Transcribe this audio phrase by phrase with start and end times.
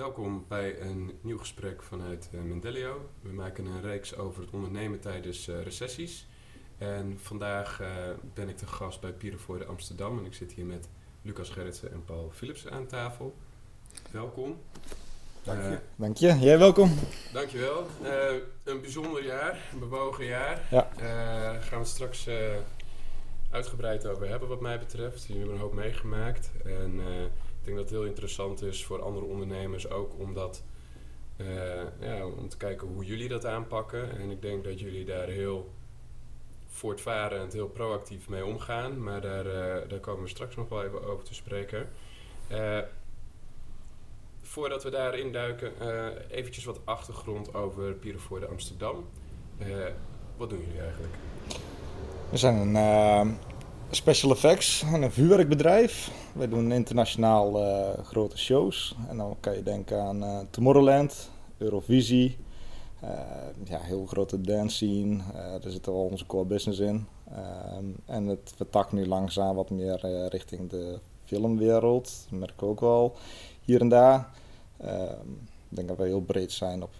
[0.00, 3.08] Welkom bij een nieuw gesprek vanuit uh, Mendelio.
[3.22, 6.26] We maken een reeks over het ondernemen tijdens uh, recessies.
[6.78, 7.88] En vandaag uh,
[8.34, 10.88] ben ik te gast bij Pierrevoorde Amsterdam en ik zit hier met
[11.22, 13.34] Lucas Gerritsen en Paul Philipsen aan tafel.
[14.10, 14.60] Welkom.
[15.42, 15.78] Dank je.
[15.96, 16.38] Dank je.
[16.38, 16.94] Jij welkom.
[17.32, 17.86] Dankjewel.
[18.64, 20.66] een bijzonder jaar, een bewogen jaar.
[20.70, 20.88] Ja.
[20.96, 22.28] Daar gaan we straks
[23.50, 25.22] uitgebreid over hebben wat mij betreft.
[25.22, 26.50] Jullie hebben een hoop meegemaakt.
[26.64, 27.00] En
[27.60, 30.64] ik denk dat het heel interessant is voor andere ondernemers ook om dat,
[31.36, 31.46] uh,
[32.00, 34.18] ja, om te kijken hoe jullie dat aanpakken.
[34.18, 35.70] En ik denk dat jullie daar heel
[36.66, 39.02] voortvarend, heel proactief mee omgaan.
[39.02, 41.88] Maar daar, uh, daar komen we straks nog wel even over te spreken.
[42.50, 42.78] Uh,
[44.42, 45.72] voordat we daarin duiken,
[46.30, 49.04] eventjes wat achtergrond over Pierrevoorde Amsterdam.
[50.36, 51.14] wat doen jullie eigenlijk?
[52.30, 53.38] We zijn een
[53.90, 56.10] special effects en een vuurwerkbedrijf.
[56.34, 58.96] Wij doen internationaal uh, grote shows.
[59.08, 62.38] En dan kan je denken aan uh, Tomorrowland, Eurovisie.
[63.04, 63.10] Uh,
[63.64, 65.22] ja, heel grote dance scene.
[65.32, 67.06] daar zit al onze core business in.
[67.34, 72.26] Ehm, en het vertakt nu langzaam wat meer richting de filmwereld.
[72.30, 73.16] Dat merk ik ook wel
[73.64, 74.30] hier en daar.
[74.76, 75.30] Ehm,
[75.68, 76.90] ik denk dat we heel breed zijn op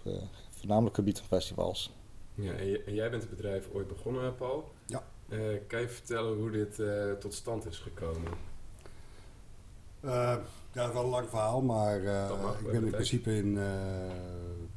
[0.49, 1.91] voornamelijk gebied van festivals.
[2.35, 4.71] Ja, en, jij bent het bedrijf ooit begonnen, Paul.
[4.85, 5.03] Ja.
[5.67, 6.81] Kan je vertellen hoe dit
[7.19, 8.31] tot stand is gekomen?
[10.03, 10.41] Uh, ja,
[10.73, 11.97] dat is wel een lang verhaal, maar
[12.59, 13.57] ik ben in principe in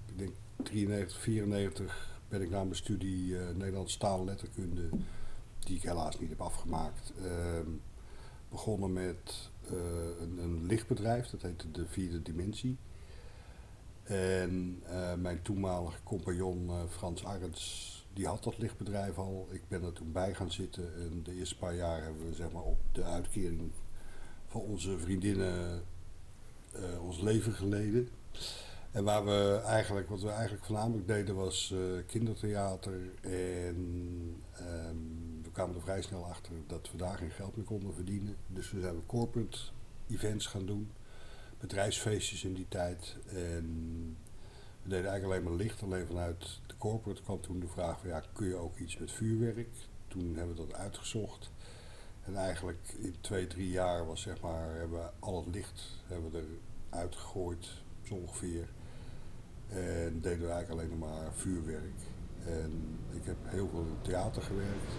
[0.06, 0.32] ik denk
[0.62, 4.88] 93, 94 ben ik na mijn studie Nederlandse taal en letterkunde,
[5.58, 7.70] die ik helaas niet heb afgemaakt, ehm,
[8.48, 9.50] begonnen met
[10.20, 12.76] een, een, lichtbedrijf, dat heette de Vierde Dimensie.
[14.02, 14.82] En
[15.18, 19.48] mijn toenmalige compagnon Frans Arends, die had dat lichtbedrijf al.
[19.50, 22.52] Ik ben er toen bij gaan zitten en de eerste paar jaar hebben we zeg
[22.52, 23.72] maar, op de uitkering
[24.46, 25.82] voor onze vriendinnen
[26.76, 28.08] uh, ons leven geleden.
[28.90, 33.00] En waar we eigenlijk, wat we eigenlijk voornamelijk deden was uh, kindertheater.
[33.20, 33.76] En
[34.60, 38.36] um, we kwamen er vrij snel achter dat we daar geen geld meer konden verdienen.
[38.46, 39.58] Dus we zijn corporate
[40.10, 40.90] events gaan doen.
[41.58, 43.16] Bedrijfsfeestjes in die tijd.
[43.26, 44.16] En
[44.84, 45.82] we deden eigenlijk alleen maar licht.
[45.82, 49.12] Alleen vanuit de corporate kwam toen de vraag van ja, kun je ook iets met
[49.12, 49.68] vuurwerk?
[50.08, 51.50] Toen hebben we dat uitgezocht.
[52.24, 56.30] En eigenlijk in twee, drie jaar was zeg maar, hebben we al het licht hebben
[56.30, 56.58] we
[56.90, 57.68] eruit gegooid,
[58.02, 58.68] zo ongeveer.
[59.68, 62.00] En deden we eigenlijk alleen maar vuurwerk.
[62.46, 64.92] En ik heb heel veel in theater gewerkt.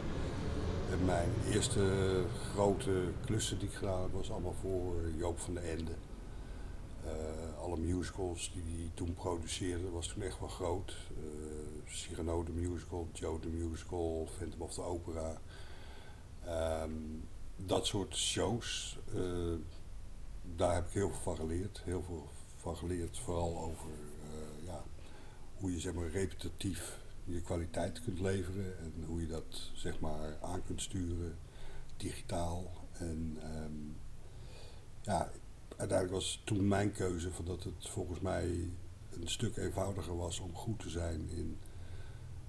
[0.91, 5.59] En mijn eerste grote klussen die ik gedaan heb, was allemaal voor Joop van de
[5.59, 5.91] Ende.
[7.05, 10.97] Uh, alle musicals die hij toen produceerde, was toen echt wel groot.
[11.17, 11.25] Uh,
[11.87, 15.41] Cyrano de musical, Joe de musical, Phantom of the Opera.
[16.83, 19.53] Um, dat soort shows, uh,
[20.55, 21.81] daar heb ik heel veel van geleerd.
[21.83, 23.89] Heel veel van geleerd, vooral over
[24.65, 24.83] ja,
[25.55, 30.37] hoe je zeg maar, repetitief je kwaliteit kunt leveren en hoe je dat zeg maar,
[30.41, 31.37] aan kunt sturen,
[31.97, 32.71] digitaal.
[32.91, 33.97] En um,
[35.01, 35.31] ja,
[35.77, 38.69] uiteindelijk was toen mijn keuze van dat het volgens mij
[39.11, 41.57] een stuk eenvoudiger was om goed te zijn in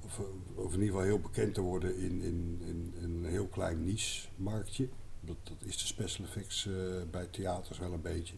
[0.06, 0.20] of,
[0.54, 4.88] of, in ieder geval heel bekend te worden in, in, in, een heel klein niche-marktje.
[5.20, 8.34] Dat, dat is de special effects uh, bij theaters wel een beetje.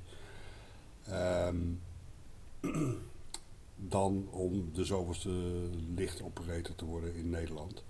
[1.11, 1.81] Um,
[3.77, 5.31] dan om de zoveelste
[5.95, 7.85] lichtoperator te worden in Nederland.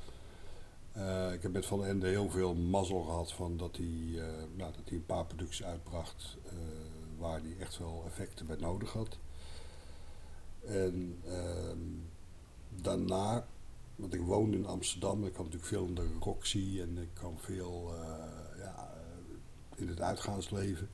[0.96, 4.24] Uh, ik heb met Van Ende heel veel mazzel gehad van dat hij, uh,
[4.56, 6.36] nou, dat hij een paar producties uitbracht
[7.18, 9.18] waar hij echt wel effecten bij nodig had.
[10.64, 11.78] En ehm,
[12.82, 13.46] daarna
[13.96, 15.24] want ik woonde in Amsterdam.
[15.24, 17.94] Ik kwam natuurlijk veel in de Roxy en ik kwam veel
[18.58, 18.94] ja,
[19.74, 20.88] in het uitgaansleven.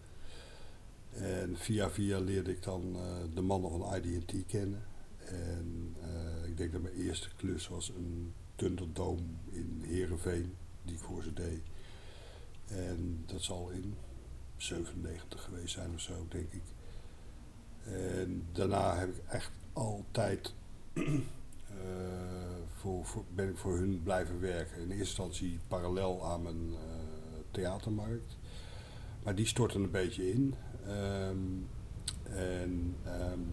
[1.11, 2.97] En via via leerde ik dan
[3.35, 4.85] de mannen van IDT kennen.
[5.25, 5.97] En
[6.47, 11.33] ik denk dat mijn eerste klus was een Thunderdome in Heerenveen, die ik voor ze
[11.33, 11.61] deed.
[12.67, 13.95] En dat zal in
[14.57, 16.63] 97 geweest zijn of zo, denk ik.
[17.85, 20.55] En daarna heb ik echt altijd
[22.75, 24.77] voor, voor, ben ik voor hun blijven werken.
[24.77, 26.79] In eerste instantie parallel aan mijn uh,
[27.51, 28.37] theatermarkt.
[29.23, 30.55] Maar die stortte een beetje in.
[30.89, 31.69] Um,
[32.23, 33.47] en um,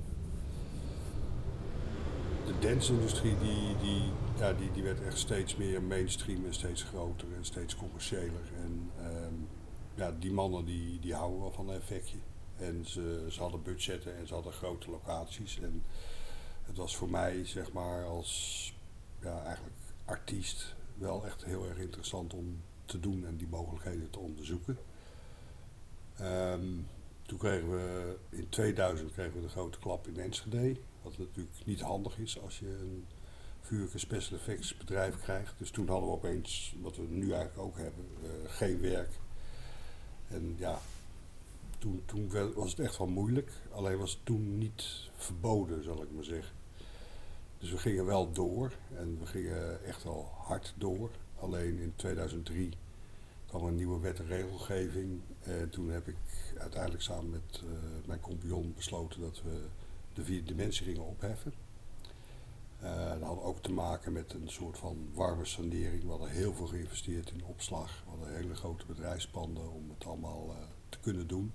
[2.46, 4.02] de dance-industrie die, die,
[4.42, 8.52] ja, die, die werd echt steeds meer mainstream en steeds groter en steeds commerciëler.
[8.64, 9.48] En um,
[9.96, 12.18] ja, die mannen die, die houden wel van een effectje.
[12.58, 15.60] En ze, ze hadden budgetten en ze hadden grote locaties.
[15.60, 15.84] En
[16.64, 18.74] het was voor mij, zeg maar, als
[19.20, 24.20] ja, eigenlijk artiest wel echt heel erg interessant om te doen en die mogelijkheden te
[24.20, 24.78] onderzoeken.
[26.22, 26.88] Um,
[27.26, 30.80] toen kregen we in 2000 kregen we de grote klap in Enschede.
[31.02, 33.06] Wat natuurlijk niet handig is als je een
[33.72, 35.54] vuurlijke special effects bedrijf krijgt.
[35.58, 39.10] Dus toen hadden we opeens, wat we nu eigenlijk ook hebben, uh, geen werk.
[40.28, 40.80] En ja,
[41.78, 43.52] toen, toen was het echt wel moeilijk.
[43.72, 46.56] Alleen was het toen niet verboden, zal ik maar zeggen.
[47.58, 51.10] Dus we gingen wel door en we gingen echt wel hard door.
[51.40, 52.74] Alleen in 2003
[53.48, 55.22] kwam een nieuwe wet en regelgeving.
[55.40, 56.18] En toen heb ik
[56.58, 57.70] uiteindelijk samen met uh,
[58.06, 59.66] mijn compagnon besloten dat we
[60.14, 61.54] de vierde dimensie gingen opheffen.
[62.84, 66.04] Uh, dat had ook te maken met een soort van warme sanering.
[66.04, 68.04] We hadden heel veel geïnvesteerd in opslag.
[68.04, 70.56] We hadden hele grote bedrijfspanden om het allemaal uh,
[70.90, 71.54] te kunnen doen.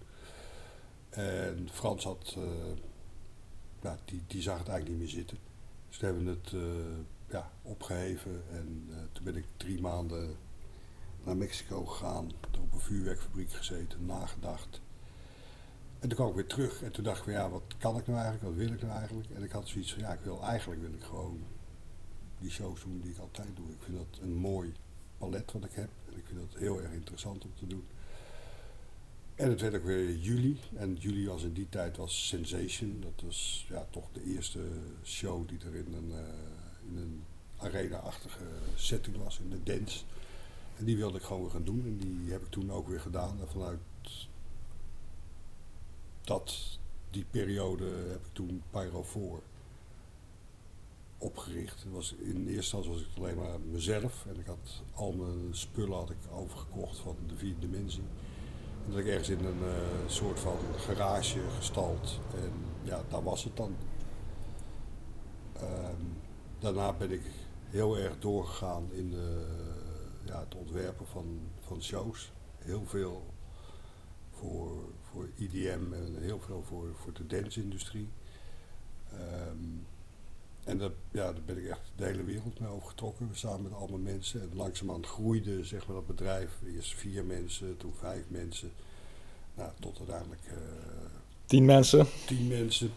[1.08, 2.37] En Frans had,
[3.81, 5.38] nou, die, die zag het eigenlijk niet meer zitten.
[5.88, 6.52] Dus we hebben het
[7.28, 10.37] ja, opgeheven en toen ben ik drie maanden
[11.25, 12.31] naar Mexico gegaan,
[12.61, 14.81] op een vuurwerkfabriek gezeten, nagedacht.
[15.99, 18.07] En toen kwam ik weer terug en toen dacht ik van ja, wat kan ik
[18.07, 19.31] nou eigenlijk, wat wil ik nou eigenlijk?
[19.31, 21.41] En ik had zoiets van ja, ik wil eigenlijk wil ik gewoon
[22.39, 23.67] die shows doen die ik altijd doe.
[23.71, 24.73] Ik vind dat een mooi
[25.19, 27.85] palet wat ik heb en ik vind dat heel erg interessant om te doen.
[29.37, 30.61] En het werd ook weer juli.
[30.75, 33.01] En juli was in die tijd was Sensation.
[33.01, 34.61] Dat was ja, toch de eerste
[35.05, 36.19] show die er in een, uh,
[36.89, 37.25] in een
[37.57, 38.45] arena-achtige
[38.75, 40.05] setting was, in de dance.
[40.79, 41.83] En die wilde ik gewoon weer gaan doen.
[41.85, 43.39] En die heb ik toen ook weer gedaan.
[43.47, 43.79] Vanuit
[46.26, 46.78] dat,
[47.11, 49.23] die periode heb ik toen Pyro 4
[51.19, 51.84] opgericht.
[51.93, 54.26] Was, in eerste instantie was ik alleen maar mezelf.
[54.26, 58.02] En ik had al mijn spullen had ik overgekocht van de vierde dimensie.
[58.84, 62.20] En dat ik ergens in een uh, soort van garage gestald.
[62.34, 62.52] En
[62.82, 63.76] ja, daar was het dan.
[65.62, 66.17] Um,
[66.58, 67.23] daarna ben ik
[67.70, 69.46] heel erg doorgegaan in de
[70.25, 72.32] ja, het ontwerpen van, van shows.
[72.58, 73.23] Heel veel
[74.38, 78.09] voor, voor EDM en heel veel voor, voor de dance-industrie.
[79.12, 79.87] Um,
[80.65, 83.99] en dat, ja, daar ben ik echt de hele wereld mee overgetrokken, samen met allemaal
[83.99, 84.41] mensen.
[84.41, 86.50] En langzamerhand groeide zeg maar, dat bedrijf.
[86.75, 88.71] Eerst vier mensen, toen vijf mensen.
[89.55, 90.43] Nou, tot uiteindelijk...
[90.47, 90.55] Uh,
[91.47, 92.06] tien mensen.
[92.27, 92.91] Tien mensen.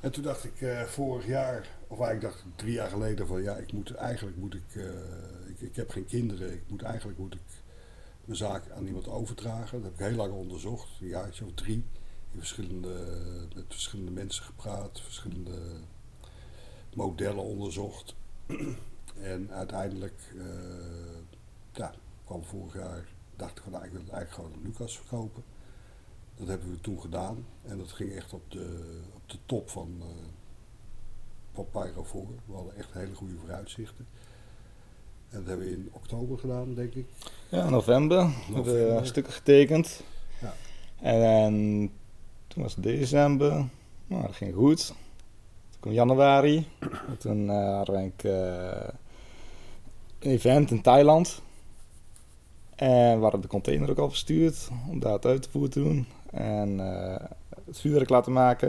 [0.00, 3.42] En toen dacht ik uh, vorig jaar, of eigenlijk dacht ik drie jaar geleden van
[3.42, 4.84] ja, ik moet, eigenlijk moet ik uh,
[5.56, 6.52] ik, heb geen kinderen.
[6.52, 7.59] Ik moet, eigenlijk moet ik
[8.30, 9.82] mijn zaak aan iemand overdragen.
[9.82, 11.84] Dat heb ik heel lang onderzocht, een jaartje of drie.
[12.32, 12.94] In verschillende,
[13.54, 15.58] met verschillende mensen gepraat, verschillende
[16.94, 18.14] modellen onderzocht.
[19.34, 20.44] en uiteindelijk uh,
[21.72, 21.94] ja,
[22.24, 25.42] kwam vorig jaar, dacht ik van nou, ik wil het eigenlijk gewoon aan Lucas verkopen.
[26.34, 30.02] Dat hebben we toen gedaan en dat ging echt op de, op de top van,
[31.54, 32.28] uh, van voor.
[32.46, 34.06] We hadden echt hele goede vooruitzichten.
[35.30, 37.06] En dat hebben we in oktober gedaan, denk ik.
[37.48, 38.30] Ja, november.
[38.48, 38.74] november.
[38.76, 40.02] Hebben we stukken getekend.
[40.40, 40.54] Ja.
[41.00, 41.54] En,
[42.46, 43.64] toen was het december.
[44.06, 44.86] Nou, dat ging goed.
[44.86, 46.66] Toen kwam januari.
[46.80, 48.88] En toen uh, hadden we uh,
[50.18, 51.42] een event in Thailand.
[52.74, 55.82] En we hadden de container ook al verstuurd om daar het uit te voeren te
[55.82, 56.06] doen.
[56.30, 57.14] En uh,
[57.64, 58.68] het vuurwerk laten maken.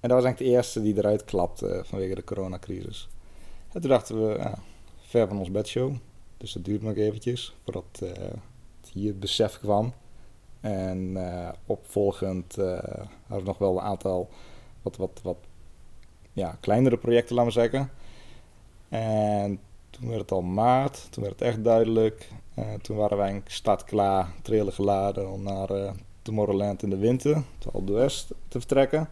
[0.00, 3.08] En dat was eigenlijk de eerste die eruit klapte vanwege de coronacrisis.
[3.72, 4.50] En toen dachten we,
[5.06, 5.94] ver van ons bedshow.
[6.36, 8.10] Dus dat duurt nog eventjes voordat uh,
[8.80, 9.92] het hier het besef kwam.
[10.60, 12.78] En uh, opvolgend uh,
[13.26, 14.28] hadden we nog wel een aantal
[14.82, 15.36] wat, wat, wat
[16.32, 17.90] ja, kleinere projecten, laten we zeggen.
[18.88, 19.60] En
[19.90, 22.28] toen werd het al maart, toen werd het echt duidelijk.
[22.82, 27.42] toen waren wij start klaar, trailer geladen om naar Tomorrowland in de winter,
[27.84, 29.08] de West, te vertrekken.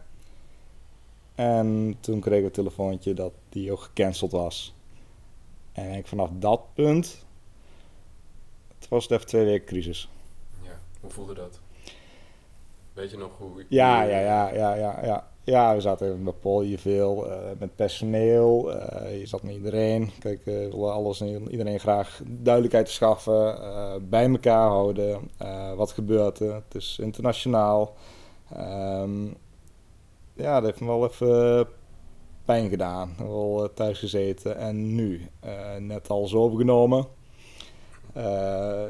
[1.35, 4.74] En toen kregen we een telefoontje dat die ook gecanceld was.
[5.75, 7.25] En ik vanaf dat punt,
[8.79, 10.09] het was het even twee weken crisis.
[10.61, 11.59] Ja, hoe voelde dat?
[12.93, 13.65] Weet je nog hoe...
[13.67, 15.27] Ja, ja, ja, ja, ja, ja.
[15.43, 19.53] Ja, we zaten even met Paul hier veel, uh, met personeel, uh, je zat met
[19.53, 20.11] iedereen.
[20.19, 23.55] Kijk, uh, we willen alles en iedereen graag duidelijkheid schaffen,
[24.09, 25.29] bij elkaar houden.
[25.75, 26.53] wat gebeurt er?
[26.53, 27.95] Het is internationaal.
[28.57, 29.35] Um,
[30.33, 31.67] ja, dat heeft me wel even
[32.45, 33.15] pijn gedaan.
[33.17, 37.07] Wel uh, thuis gezeten en nu uh, net alles overgenomen.
[38.17, 38.83] Uh,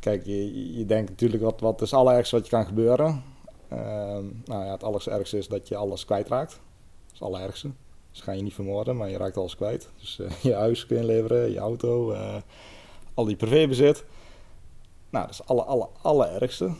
[0.00, 3.22] kijk, je, je denkt natuurlijk wat, wat is het allerergste wat je kan gebeuren.
[3.68, 6.50] Ehm, nou ja, het allerergste is dat je alles kwijtraakt.
[6.50, 7.70] Dat is het allerergste.
[8.10, 9.88] Dus ga je niet vermoorden, maar je raakt alles kwijt.
[9.98, 12.14] Dus je huis kun je je auto,
[13.14, 14.04] al die privébezit.
[15.10, 16.70] Nou, dat is het aller, aller, allerergste.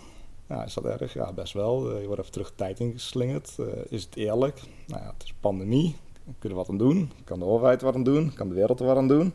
[0.49, 1.13] Ja, is dat erg?
[1.13, 1.93] Ja, best wel.
[1.93, 3.57] Uh, je wordt even terug tijd ingeslingerd.
[3.61, 4.63] Uh, is het eerlijk?
[4.87, 5.97] Nou ja, het is pandemie.
[6.39, 7.11] Kunnen we wat aan doen?
[7.25, 8.33] Kan de overheid wat aan doen?
[8.35, 9.33] Kan de wereld er wat aan doen?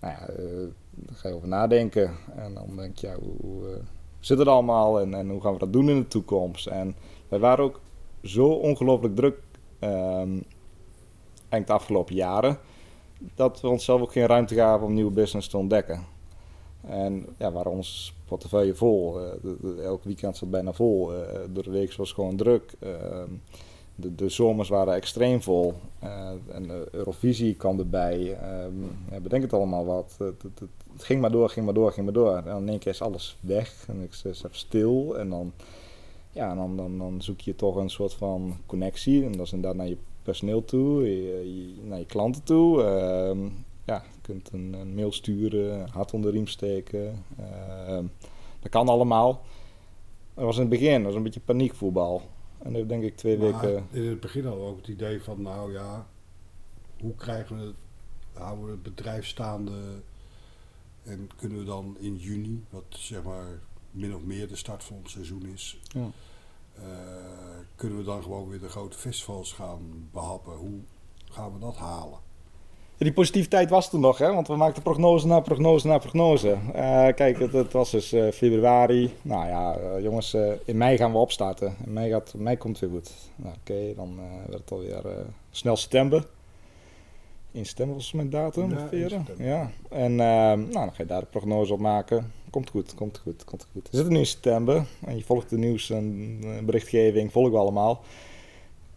[0.00, 0.68] Nou ja, uh,
[1.12, 2.10] ga je over nadenken.
[2.34, 3.80] En dan denk je, hoe,
[4.20, 6.66] zit het allemaal en, en hoe gaan we dat doen in de toekomst?
[6.66, 6.94] En
[7.28, 7.80] wij waren ook
[8.22, 9.38] zo ongelooflijk druk
[9.80, 10.44] um,
[11.48, 12.58] eind de afgelopen jaren
[13.34, 16.15] dat we onszelf ook geen ruimte gaven om nieuwe business te ontdekken.
[16.80, 19.20] En ja, waren ons portefeuille vol.
[19.42, 21.10] Uh, elk weekend zat bijna vol.
[21.50, 22.74] Door de week was gewoon druk.
[22.78, 23.30] Ehm,
[23.96, 25.74] de, de zomers waren extreem vol.
[26.04, 28.38] Uh, en de Eurovisie kwam erbij.
[28.64, 30.14] Um, ja, bedenk het allemaal wat.
[30.18, 32.36] Het, het, ging maar door, ging maar door, ging maar door.
[32.36, 33.84] En in één keer is alles weg.
[33.88, 35.18] En ik even stil.
[35.18, 35.52] En dan,
[36.32, 39.24] ja, dan, dan, dan zoek je toch een soort van connectie.
[39.24, 41.00] En dat is inderdaad naar je personeel toe,
[41.82, 42.82] naar je klanten toe.
[43.86, 47.24] Ja, je kunt een, een, mail sturen, een hart onder de riem steken.
[47.40, 47.98] Uh,
[48.60, 49.44] dat kan allemaal.
[50.34, 52.22] Dat was in het begin, dat was een beetje paniekvoetbal.
[52.58, 53.86] En nu denk ik twee maar weken...
[53.90, 56.06] In het begin hadden we ook het idee van, nou ja,
[57.00, 57.74] hoe krijgen we het,
[58.32, 60.02] houden we het bedrijf staande
[61.02, 64.96] en kunnen we dan in juni, wat zeg maar min of meer de start van
[64.96, 66.10] het seizoen is, ja.
[66.78, 66.84] uh,
[67.74, 70.56] kunnen we dan gewoon weer de grote festivals gaan behappen?
[70.56, 70.80] Hoe
[71.30, 72.18] gaan we dat halen?
[73.04, 74.32] Die positiviteit was er nog, hè?
[74.32, 76.48] want we maakten prognose na prognose na prognose.
[76.74, 79.14] Uh, kijk, het, het, was dus uh, februari.
[79.22, 81.76] Nou ja, uh, jongens, in mei gaan we opstarten.
[81.86, 83.12] In mei, gaat, mei komt het weer goed.
[83.36, 85.02] Nou, Oké, dan werd het alweer
[85.50, 86.26] snel september.
[87.52, 91.72] In september was mijn datum, ja, Ja, en nou, dan ga je daar de prognose
[91.72, 92.32] op maken.
[92.50, 93.88] Komt goed, komt goed, komt goed.
[93.90, 98.02] We zitten nu in september en je volgt de nieuws en berichtgeving, volgen we allemaal.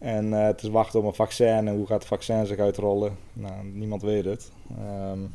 [0.00, 3.16] En uh, het is wachten op een vaccin en hoe gaat het vaccin zich uitrollen.
[3.32, 4.52] Nou, niemand weet het.
[5.10, 5.34] Um,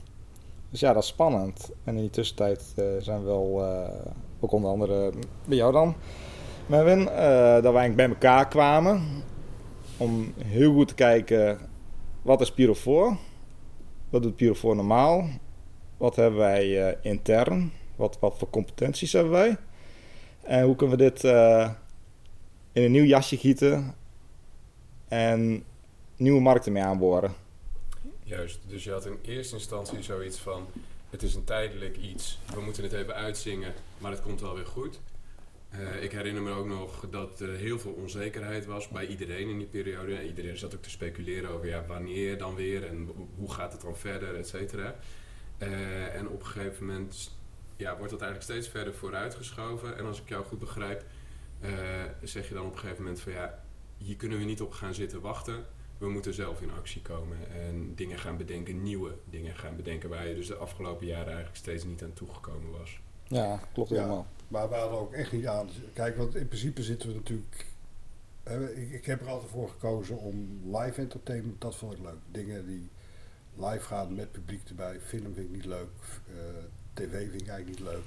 [0.70, 1.72] dus ja, dat is spannend.
[1.84, 3.90] En in die tussentijd uh, zijn we wel, uh,
[4.40, 5.12] ook onder andere
[5.46, 5.96] bij jou dan,
[6.66, 7.14] Merwin, dat
[7.74, 9.02] we eigenlijk bij elkaar kwamen.
[9.98, 11.60] Om heel goed te kijken,
[12.22, 13.18] wat is Pyrofoor?
[14.10, 15.28] Wat doet Pyrofoor normaal?
[15.98, 17.72] Wat hebben wij intern?
[17.96, 19.58] Wat, wat voor competenties hebben wij?
[20.42, 21.24] En hoe kunnen we dit
[22.72, 23.94] in een nieuw jasje gieten
[25.16, 25.64] en
[26.16, 27.34] nieuwe markten mee aanboren.
[28.24, 30.68] Juist, dus je had in eerste instantie zoiets van:
[31.10, 34.66] het is een tijdelijk iets, we moeten het even uitzingen, maar het komt wel weer
[34.66, 35.00] goed.
[35.80, 39.58] Uh, ik herinner me ook nog dat er heel veel onzekerheid was bij iedereen in
[39.58, 40.28] die periode.
[40.28, 43.98] Iedereen zat ook te speculeren over ja, wanneer dan weer en hoe gaat het dan
[43.98, 44.96] verder, et cetera.
[45.58, 47.32] Uh, en op een gegeven moment
[47.76, 49.98] ja, wordt dat eigenlijk steeds verder vooruitgeschoven.
[49.98, 51.04] En als ik jou goed begrijp,
[51.62, 51.70] uh,
[52.24, 53.64] zeg je dan op een gegeven moment van ja,
[53.98, 55.66] hier kunnen we niet op gaan zitten wachten.
[55.98, 60.28] We moeten zelf in actie komen en dingen gaan bedenken, nieuwe dingen gaan bedenken, waar
[60.28, 63.00] je dus de afgelopen jaren eigenlijk steeds niet aan toegekomen was.
[63.28, 64.28] Ja, klopt helemaal.
[64.38, 65.70] Ja, maar we hadden ook echt niet aan.
[65.94, 67.66] Kijk, want in principe zitten we natuurlijk.
[68.75, 72.20] ik, ik, heb er altijd voor gekozen om live entertainment, dat vond ik leuk.
[72.32, 72.90] Dingen die
[73.56, 75.00] live gaan met publiek erbij.
[75.00, 75.90] Film vind ik niet leuk.
[76.30, 76.36] Uh,
[76.94, 78.06] TV vind ik eigenlijk niet leuk.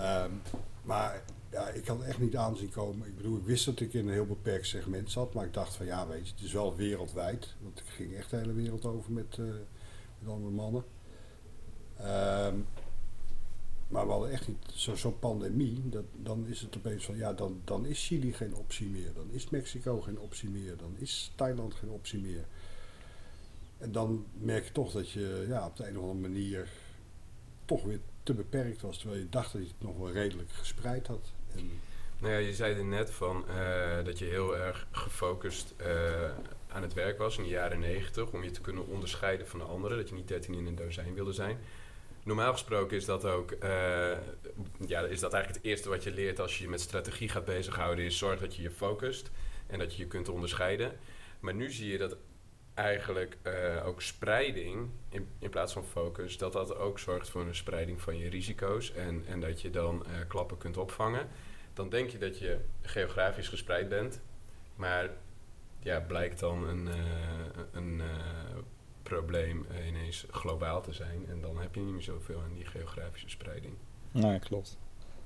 [0.00, 0.42] Um,
[0.82, 1.22] maar
[1.56, 3.06] ja, ik kan echt niet aanzien komen.
[3.06, 5.74] Ik bedoel, ik wist dat ik in een heel beperkt segment zat, maar ik dacht
[5.74, 7.54] van ja, weet je, het is wel wereldwijd.
[7.62, 9.46] Want ik ging echt de hele wereld over met, uh,
[10.18, 10.84] met andere mannen.
[12.00, 12.66] Um,
[13.88, 15.88] maar we hadden echt niet zo'n zo pandemie.
[15.88, 19.12] Dat, dan is het opeens van ja, dan, dan is Chili geen optie meer.
[19.14, 20.76] Dan is Mexico geen optie meer.
[20.76, 22.44] Dan is Thailand geen optie meer.
[23.78, 26.68] En dan merk je toch dat je ja, op de een of andere manier
[27.64, 28.98] toch weer te beperkt was.
[28.98, 31.32] Terwijl je dacht dat je het nog wel redelijk gespreid had.
[32.18, 35.86] Nou ja, je zei er net van uh, dat je heel erg gefocust uh,
[36.68, 38.30] aan het werk was in de jaren negentig.
[38.30, 39.96] Om je te kunnen onderscheiden van de anderen.
[39.96, 41.58] Dat je niet 13 in een dozijn wilde zijn.
[42.22, 43.58] Normaal gesproken is dat ook, uh,
[44.86, 47.44] ja, is dat eigenlijk het eerste wat je leert als je je met strategie gaat
[47.44, 48.04] bezighouden.
[48.04, 49.30] Is zorg dat je je focust
[49.66, 50.92] en dat je je kunt onderscheiden.
[51.40, 52.16] Maar nu zie je dat
[52.76, 57.54] eigenlijk uh, ook spreiding in, in plaats van focus, dat dat ook zorgt voor een
[57.54, 61.28] spreiding van je risico's en, en dat je dan uh, klappen kunt opvangen.
[61.74, 64.20] Dan denk je dat je geografisch gespreid bent,
[64.74, 65.10] maar
[65.78, 66.94] ja, blijkt dan een, uh,
[67.72, 68.02] een
[69.02, 73.28] probleem ineens globaal te zijn en dan heb je niet meer zoveel aan die geografische
[73.28, 73.74] spreiding.
[74.10, 74.78] Nee, klopt.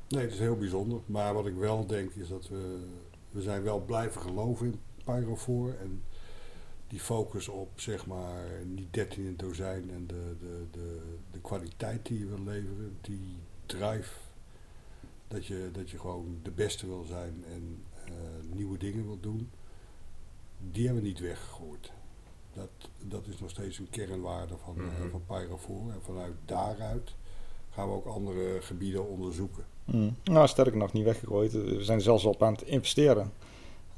[0.09, 1.01] Nee, het is heel bijzonder.
[1.07, 2.85] Maar wat ik wel denk is dat we,
[3.31, 6.03] we zijn wel blijven geloven in Pyrofoor en
[6.91, 12.07] die focus op zeg maar niet 13 in dozijn en de, de, de, de kwaliteit
[12.07, 14.11] die je wil leveren, die drive,
[15.29, 19.51] dat je, dat je gewoon de beste wil zijn en uh, nieuwe dingen wil doen,
[20.71, 21.93] die hebben we niet weggegooid.
[22.53, 25.07] Dat, dat is nog steeds een kernwaarde van, mm -hmm.
[25.07, 25.93] uh, van Pyrofoor.
[25.93, 27.15] En vanuit daaruit
[27.71, 29.65] gaan we ook andere gebieden onderzoeken.
[29.85, 30.17] Mm.
[30.25, 31.53] Nou, sterker nog, niet weggegooid.
[31.53, 33.33] We zijn zelfs op aan het investeren.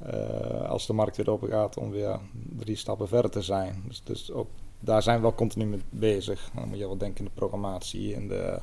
[0.05, 2.19] Uh, als de markt weer open gaat om weer
[2.57, 3.83] drie stappen verder te zijn.
[3.87, 4.31] Dus, dus
[4.79, 6.49] daar zijn we wel continu mee bezig.
[6.55, 8.61] Dan moet je wel denken in de programmatie en de,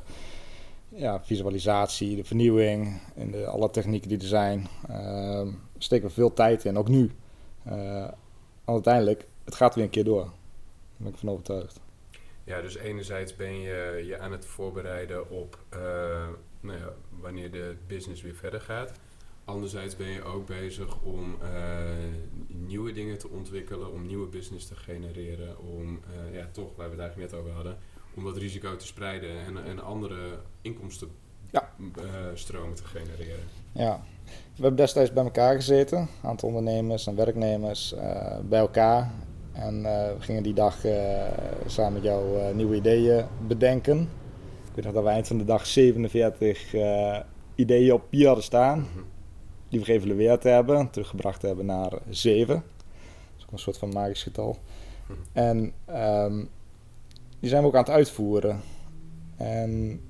[0.89, 4.67] ja, visualisatie, de vernieuwing en de, alle technieken die er zijn.
[4.89, 7.11] Uh, steken we veel tijd in, ook nu.
[7.67, 8.07] Uh,
[8.65, 10.23] uiteindelijk, het gaat weer een keer door.
[10.23, 10.31] Daar
[10.97, 11.79] ben ik van overtuigd.
[12.43, 15.79] Ja, dus enerzijds ben je je aan het voorbereiden op uh,
[16.59, 18.91] nou ja, wanneer de business weer verder gaat.
[19.45, 21.49] Anderzijds ben je ook bezig om uh,
[22.47, 26.91] nieuwe dingen te ontwikkelen, om nieuwe business te genereren, om uh, ja, toch, waar we
[26.91, 27.77] het eigenlijk net over hadden,
[28.15, 30.17] om dat risico te spreiden en, en andere
[30.61, 32.75] inkomstenstromen ja.
[32.75, 33.43] te genereren.
[33.71, 37.95] Ja, we hebben destijds bij elkaar gezeten, een aantal ondernemers en werknemers
[38.43, 39.11] bij elkaar.
[39.51, 40.85] En we gingen die dag
[41.65, 44.01] samen met jou nieuwe ideeën bedenken.
[44.67, 46.73] Ik weet nog dat we eind van de dag 47
[47.55, 48.79] ideeën op papier hadden staan.
[48.79, 49.10] Mhm
[49.71, 52.55] die we geëvalueerd hebben, teruggebracht hebben naar 7.
[52.55, 52.63] Dat
[53.37, 54.57] is ook een soort van magisch getal.
[55.07, 55.13] Hm.
[55.33, 56.49] En um,
[57.39, 58.61] die zijn we ook aan het uitvoeren.
[59.37, 60.01] En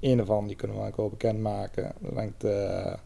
[0.00, 1.92] een daarvan, die kunnen we ook wel bekendmaken.
[2.00, 2.96] Dat is de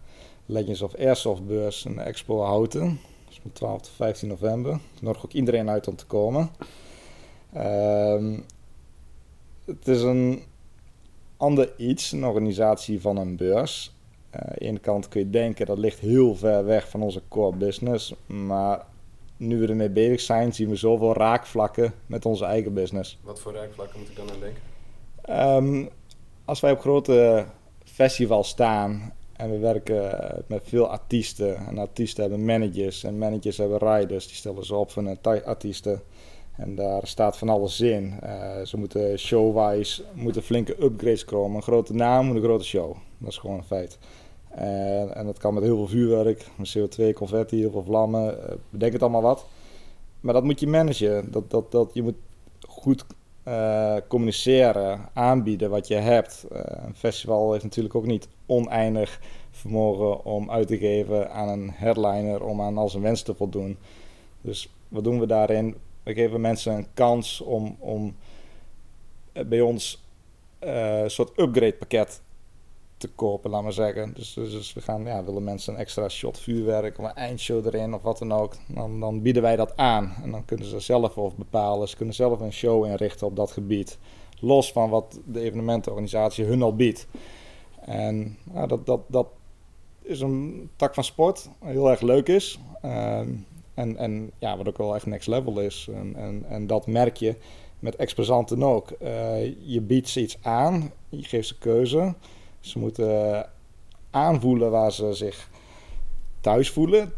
[0.47, 2.87] Legends of Airsoft beurs in de Expo Houten.
[3.25, 4.75] Dat is van 12 tot 15 november.
[4.75, 6.51] Ik nodig ook iedereen uit om te komen.
[7.57, 8.45] Um,
[9.65, 10.43] het is een
[11.37, 13.93] ander iets, een organisatie van een beurs.
[14.31, 17.57] Aan de ene kant kun je denken dat ligt heel ver weg van onze core
[17.57, 18.15] business.
[18.27, 18.85] Maar
[19.37, 23.19] nu we ermee bezig zijn, zien we zoveel raakvlakken met onze eigen business.
[23.23, 24.63] Wat voor raakvlakken moet ik dan aan denken?
[25.57, 25.89] Um,
[26.45, 27.45] als wij op grote
[27.85, 31.57] festivals staan en we werken met veel artiesten.
[31.57, 34.27] En artiesten hebben managers en managers hebben riders.
[34.27, 36.03] Die stellen ze op van hun artiesten.
[36.57, 38.19] En daar staat van alles in.
[38.25, 41.57] Uh, ze moeten showwise moeten flinke upgrades komen.
[41.57, 42.97] Een grote naam moet een grote show.
[43.21, 43.99] Dat is gewoon een feit.
[44.49, 48.55] En, en dat kan met heel veel vuurwerk, met CO2, confetti, heel veel vlammen, eh,
[48.71, 49.47] bedenk het allemaal wat.
[50.21, 51.31] Maar dat moet je managen.
[51.31, 52.15] Dat, dat, dat, je moet
[52.61, 53.05] goed
[53.49, 56.47] uh, communiceren, aanbieden wat je hebt.
[56.53, 61.71] Uh, een festival heeft natuurlijk ook niet oneindig vermogen om uit te geven aan een
[61.71, 63.77] headliner om aan al zijn wensen te voldoen.
[64.41, 65.77] Dus wat doen we daarin?
[66.03, 68.15] We geven mensen een kans om, om
[69.47, 70.03] bij ons
[70.59, 72.21] een soort upgrade pakket
[73.01, 74.13] te kopen, laat maar zeggen.
[74.15, 77.67] Dus, dus, dus, we gaan, ja, willen mensen een extra shot vuurwerk of een eindshow
[77.67, 80.15] erin of wat dan ook, dan, dan bieden wij dat aan.
[80.23, 83.51] En dan kunnen ze zelf of bepalen, ze kunnen zelf een show inrichten op dat
[83.51, 83.99] gebied.
[84.41, 87.07] Los van wat de evenementenorganisatie hun al biedt.
[87.81, 88.37] En
[88.67, 89.27] dat, dat, dat
[90.03, 92.59] is een tak van sport, heel erg leuk is.
[92.85, 93.19] Uh,
[93.75, 95.89] en, en ja, wat ook wel echt next level is.
[95.95, 97.37] En, en, en dat merk je
[97.79, 98.91] met exposanten ook.
[99.03, 102.15] Uh, je biedt ze iets aan, je geeft ze keuze.
[102.61, 103.47] Ze moeten
[104.11, 105.49] aanvoelen waar ze zich
[106.41, 107.13] thuis voelen.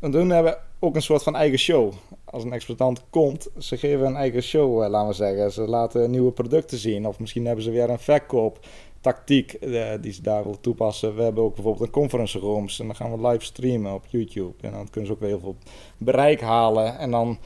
[0.00, 1.92] En hun hebben ook een soort van eigen show.
[2.24, 5.52] Als een exploitant komt, ze geven een eigen show, eh, laten we zeggen.
[5.52, 7.06] Ze laten nieuwe producten zien.
[7.06, 11.16] Of misschien hebben ze weer een verkooptactiek eh, die ze daar willen toepassen.
[11.16, 12.80] We hebben ook bijvoorbeeld een conference rooms.
[12.80, 14.54] En dan gaan we live streamen op YouTube.
[14.60, 15.56] En dan kunnen ze ook weer heel veel
[15.98, 16.98] bereik halen.
[16.98, 17.38] En dan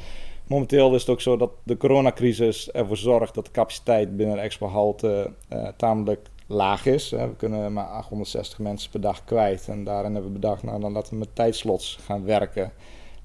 [0.47, 4.67] momenteel is het ook zo dat de coronacrisis ervoor zorgt dat de capaciteit binnen expo
[4.67, 7.11] halte uh, tamelijk laag is.
[7.11, 9.69] We kunnen maar 860 mensen per dag kwijt.
[9.69, 12.73] En daarin hebben we bedacht, nou dan laten we met tijdslots gaan werken.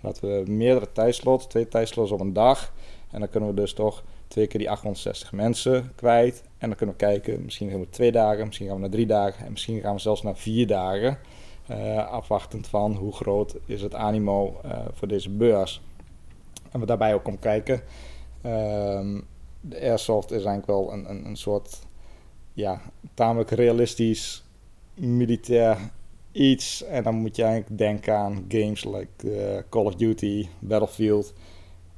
[0.01, 2.73] Laten we meerdere tijdslots, twee tijdslots op een dag.
[3.12, 6.43] En dan kunnen we dus toch twee keer die 860 mensen kwijt.
[6.57, 9.05] En dan kunnen we kijken, misschien gaan we twee dagen, misschien gaan we naar drie
[9.05, 9.45] dagen.
[9.45, 11.17] En misschien gaan we zelfs naar vier dagen.
[11.71, 15.81] Uh, afwachtend van hoe groot is het animo uh, voor deze beurs.
[16.71, 17.81] En we daarbij ook om kijken.
[18.45, 19.21] Uh,
[19.62, 21.79] de Airsoft is eigenlijk wel een, een, een soort
[22.54, 22.82] ja,
[23.13, 24.44] tamelijk realistisch
[24.94, 25.92] militair
[26.32, 26.84] iets.
[26.84, 31.34] En dan moet je eigenlijk denken aan games like uh, Call of Duty, Battlefield.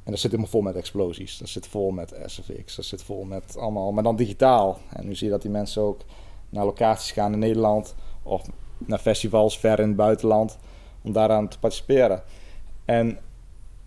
[0.03, 1.37] En dat zit helemaal vol met explosies.
[1.37, 2.75] Dat zit vol met SFX.
[2.75, 4.79] Dat zit vol met allemaal, maar dan digitaal.
[4.89, 6.01] En nu zie je dat die mensen ook
[6.49, 10.57] naar locaties gaan in Nederland of naar festivals ver in het buitenland
[11.01, 12.23] om daaraan te participeren.
[12.85, 13.19] En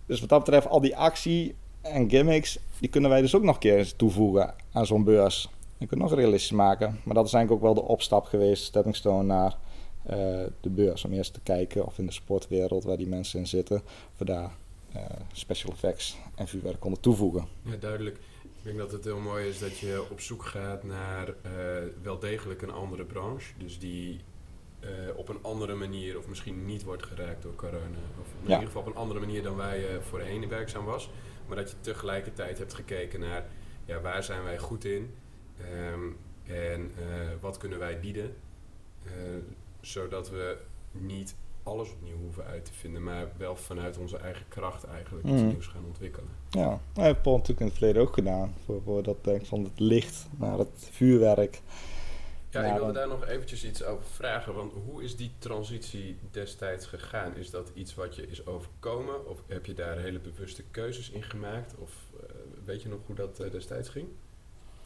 [0.07, 3.55] dus wat dat betreft, al die actie en gimmicks, die kunnen wij dus ook nog
[3.55, 5.49] een keer toevoegen aan zo'n beurs.
[5.79, 7.01] Je kunt nog realistisch maken.
[7.05, 9.57] Maar dat is eigenlijk ook wel de opstap geweest, stepping stone naar
[10.11, 10.14] uh,
[10.61, 11.05] de beurs.
[11.05, 14.25] Om eerst te kijken of in de sportwereld waar die mensen in zitten, of we
[14.25, 14.51] daar
[14.97, 17.49] uh, special effects en vuurwerk konden toevoegen.
[17.62, 18.17] Ja, duidelijk.
[18.43, 21.33] Ik denk dat het heel mooi is dat je op zoek gaat naar uh,
[22.03, 23.53] wel degelijk een andere branche.
[23.59, 24.21] Dus die
[25.17, 27.99] op een andere manier, of misschien niet wordt geraakt door corona.
[28.21, 31.11] Of in ieder geval op een andere manier dan wij voorheen werkzaam was.
[31.47, 33.47] Maar dat je tegelijkertijd hebt gekeken naar
[33.85, 35.14] ja, waar zijn wij goed in
[35.92, 37.07] Um, en uh,
[37.40, 38.35] wat kunnen wij bieden,
[39.05, 39.12] uh,
[39.81, 40.59] zodat we
[40.92, 45.40] niet alles opnieuw hoeven uit te vinden, maar wel vanuit onze eigen kracht eigenlijk iets
[45.40, 45.49] mm.
[45.49, 46.31] nieuws gaan ontwikkelen.
[46.51, 48.55] Ja, dat heeft Paul natuurlijk in het verleden ook gedaan.
[48.64, 51.61] Voor, voor dat denk van het licht naar het vuurwerk.
[52.51, 54.55] Ja, ik wilde daar nog eventjes iets over vragen.
[54.55, 57.37] Want hoe is die transitie destijds gegaan?
[57.37, 59.29] Is dat iets wat je is overkomen?
[59.29, 61.75] Of heb je daar hele bewuste keuzes in gemaakt?
[61.79, 62.31] Of uh,
[62.64, 64.09] weet je nog hoe dat uh, destijds ging?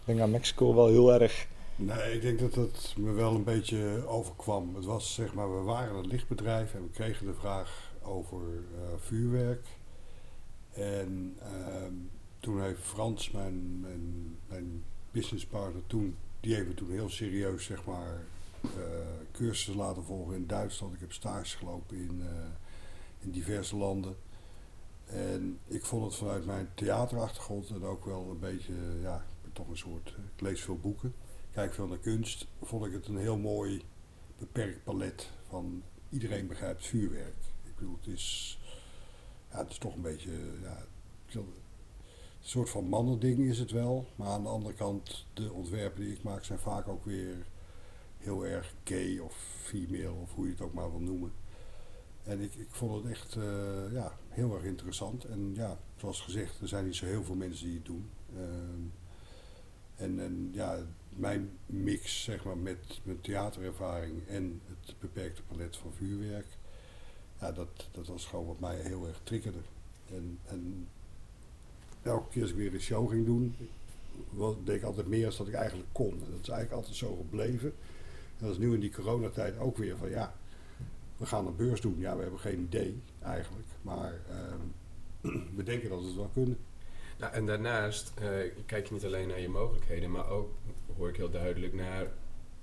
[0.02, 1.46] Ik denk aan Mexico wel heel erg.
[1.76, 4.74] Nee, ik denk dat het me wel een beetje overkwam.
[4.74, 8.80] Het was zeg maar, we waren een lichtbedrijf en we kregen de vraag over uh,
[8.96, 9.66] vuurwerk.
[10.72, 11.94] En ehm,
[12.40, 13.80] toen heeft Frans, mijn,
[14.48, 18.24] mijn, businesspartner, toen die hebben toen heel serieus zeg maar,
[18.64, 18.70] uh,
[19.32, 20.94] cursussen laten volgen in Duitsland.
[20.94, 22.28] Ik heb stage gelopen in, uh,
[23.20, 24.16] in diverse landen.
[25.04, 29.76] En ik vond het vanuit mijn theaterachtergrond en ook wel een beetje, ja, toch een
[29.76, 31.14] soort, ik lees veel boeken,
[31.50, 33.82] kijk veel naar kunst, vond ik het een heel mooi
[34.38, 37.36] beperkt palet van iedereen begrijpt vuurwerk.
[37.64, 38.58] Ik bedoel, het is,
[39.50, 40.84] ja, het is toch een beetje, ja,
[42.42, 44.06] een soort van mannending is het wel.
[44.16, 47.46] Maar aan de andere kant, de ontwerpen die ik maak zijn vaak ook weer
[48.18, 51.32] heel erg gay of female of hoe je het ook maar wil noemen.
[52.22, 55.24] En ik, ik vond het echt uh, ja, heel erg interessant.
[55.24, 58.10] En ja, zoals gezegd, er zijn niet zo heel veel mensen die het doen.
[58.34, 58.40] Uh,
[59.96, 60.78] en, ja,
[61.08, 66.46] mijn mix zeg maar, met mijn theaterervaring en het beperkte palet van vuurwerk,
[67.40, 69.58] ja, dat, dat was gewoon wat mij heel erg triggerde.
[70.10, 70.88] En, en
[72.02, 73.54] elke keer als ik weer een show ging doen,
[74.64, 76.18] deed ik altijd meer dan dat ik eigenlijk kon.
[76.18, 77.72] Dat is eigenlijk altijd zo gebleven.
[78.38, 80.34] En dat is nu in die coronatijd ook weer van ja,
[81.16, 81.98] we gaan een beurs doen.
[81.98, 83.68] Ja, we hebben geen idee eigenlijk.
[83.82, 86.58] Maar uh, we denken dat we het wel kunnen.
[87.18, 88.28] Nou, en daarnaast uh,
[88.66, 90.50] kijk je niet alleen naar je mogelijkheden, maar ook
[90.96, 92.06] hoor ik heel duidelijk naar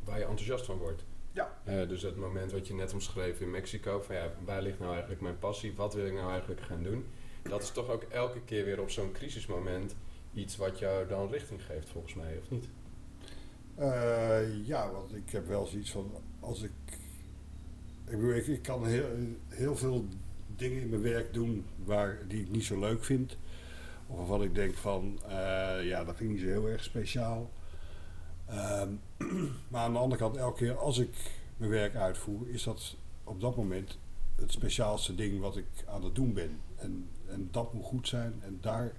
[0.03, 1.03] waar je enthousiast van wordt.
[1.31, 1.57] Ja.
[1.67, 4.91] Uh, dus het moment wat je net omschreef in Mexico, van ja, waar ligt nou
[4.91, 5.73] eigenlijk mijn passie?
[5.75, 7.05] Wat wil ik nou eigenlijk gaan doen?
[7.43, 9.95] dat is toch ook elke keer weer op zo'n crisismoment
[10.33, 12.67] iets wat jou dan richting geeft, volgens mij, of niet?
[13.79, 16.71] Uh, ja, want ik heb wel zoiets van, als ik,
[18.05, 19.05] ik, bedoel, ik, ik, kan heel,
[19.47, 20.05] heel veel
[20.55, 23.37] dingen in mijn werk doen waar, die ik niet zo leuk vind.
[24.15, 27.49] Waarvan ik denk van, uh, ja, dat vind ik niet zo heel erg speciaal.
[28.49, 28.83] Uh,
[29.69, 31.15] maar aan de andere kant, elke keer als ik
[31.57, 33.97] mijn werk uitvoer, is dat op dat moment
[34.35, 36.59] het speciaalste ding wat ik aan het doen ben.
[36.75, 38.33] En en dat moet goed zijn.
[38.41, 38.93] En daar,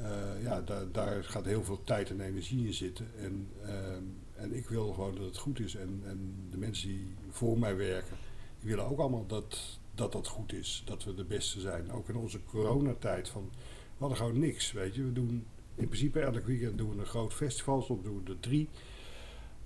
[0.00, 3.06] uh, ja, daar, daar gaat heel veel tijd en energie in zitten.
[3.18, 5.74] En, uh, en ik wil gewoon dat het goed is.
[5.74, 8.16] En, en de mensen die voor mij werken,
[8.60, 10.82] die willen ook allemaal dat, dat dat goed is.
[10.84, 11.92] Dat we de beste zijn.
[11.92, 13.28] Ook in onze coronatijd.
[13.28, 13.50] Van,
[13.98, 15.04] hadden gewoon niks, weet je.
[15.04, 17.82] We doen in principe elk weekend doen we een groot festival.
[17.82, 18.68] Soms doen we er drie.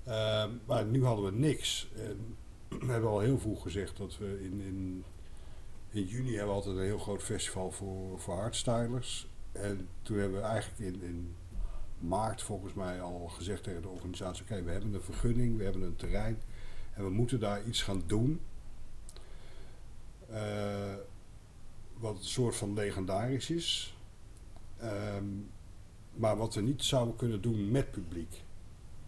[0.09, 1.89] Uh, maar nu hadden we niks.
[2.69, 5.05] We hebben al heel vroeg gezegd dat we in, in
[5.91, 9.29] in juni hebben we altijd een heel groot festival voor, voor hardstylers.
[9.53, 11.35] En toen hebben we eigenlijk in, in
[11.99, 15.83] maart volgens mij al gezegd tegen de organisatie: oké, we hebben een vergunning, we hebben
[15.83, 16.39] een terrein
[16.93, 18.41] en we moeten daar iets gaan doen.
[20.31, 20.95] Uh,
[21.99, 23.97] wat een soort van legendarisch is.
[24.85, 25.51] Um,
[26.15, 28.43] maar wat we niet zouden kunnen doen met publiek.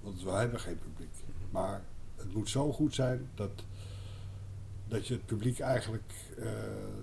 [0.00, 1.14] Want we hebben geen publiek.
[1.50, 1.82] Maar
[2.16, 3.64] het moet zo goed zijn dat
[4.92, 6.46] dat je het publiek eigenlijk uh,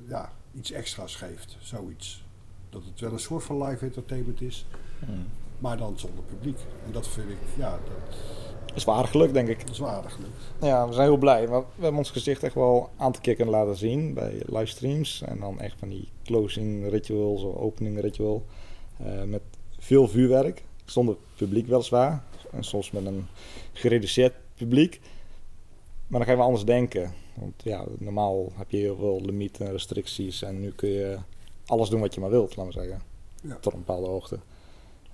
[0.07, 2.23] ja, iets extra's geeft, zoiets.
[2.69, 4.65] Dat het wel een soort van live entertainment is,
[5.05, 5.25] hmm.
[5.59, 6.59] maar dan zonder publiek.
[6.85, 8.17] En dat vind ik, ja, dat...
[8.85, 9.63] Wel gelukt, denk ik.
[9.77, 10.33] Wel gelukt.
[10.61, 11.47] Ja, we zijn heel blij.
[11.47, 15.21] We, hebben ons gezicht echt wel aan te kicken laten zien bij livestreams.
[15.21, 18.45] En dan echt van die closing rituals of opening ritual.
[19.01, 19.41] Uh, met
[19.77, 22.23] veel vuurwerk, zonder publiek weliswaar.
[22.51, 23.27] En soms met een
[23.73, 24.99] gereduceerd publiek.
[26.07, 27.13] Maar dan gaan we anders denken.
[27.33, 30.41] Want ja, normaal heb je heel veel limieten en restricties.
[30.41, 31.17] En nu kun je
[31.65, 33.01] alles doen wat je maar wilt, laten we zeggen.
[33.41, 33.57] Ja.
[33.61, 34.39] Tot een bepaalde hoogte.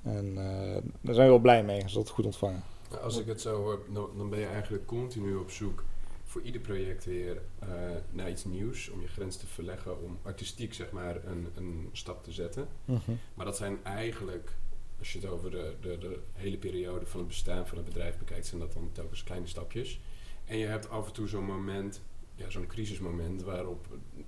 [0.04, 2.64] En uh, daar zijn we wel blij mee, als dat goed ontvangen.
[3.02, 5.84] Als ik het zo hoor, dan ben je eigenlijk continu op zoek
[6.24, 7.70] voor ieder project weer uh,
[8.12, 8.90] naar iets nieuws.
[8.90, 12.68] Om je grens te verleggen, om artistiek zeg maar een, een stap te zetten.
[12.86, 13.20] Mm -hmm.
[13.34, 14.52] Maar dat zijn eigenlijk,
[15.00, 18.18] als je het over de, de, de hele periode van het bestaan van het bedrijf
[18.18, 20.00] bekijkt, zijn dat dan telkens kleine stapjes.
[20.46, 22.02] En je hebt af en toe zo'n moment
[22.36, 23.88] ja, zo'n crisismoment waarop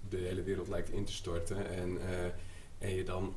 [0.10, 2.26] de hele wereld lijkt in te storten en, uh,
[2.78, 3.36] en je dan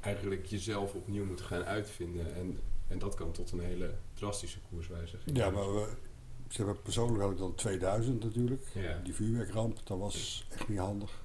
[0.00, 2.34] eigenlijk jezelf opnieuw moet gaan uitvinden.
[2.34, 5.36] En, en dat kan tot een hele drastische koerswijziging.
[5.36, 5.88] Ja, maar we,
[6.48, 8.66] ze hebben persoonlijk had ik dan 2000 natuurlijk.
[8.74, 9.00] Ja.
[9.04, 11.22] Die vuurwerkramp, dat was echt niet handig.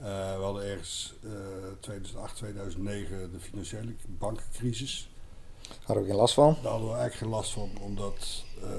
[0.00, 1.32] Uh, we hadden ergens uh,
[1.80, 5.10] 2008, 2009 de financiële bankencrisis.
[5.82, 6.56] Hadden we geen last van?
[6.62, 8.72] Daar hadden we eigenlijk geen last van, omdat uh,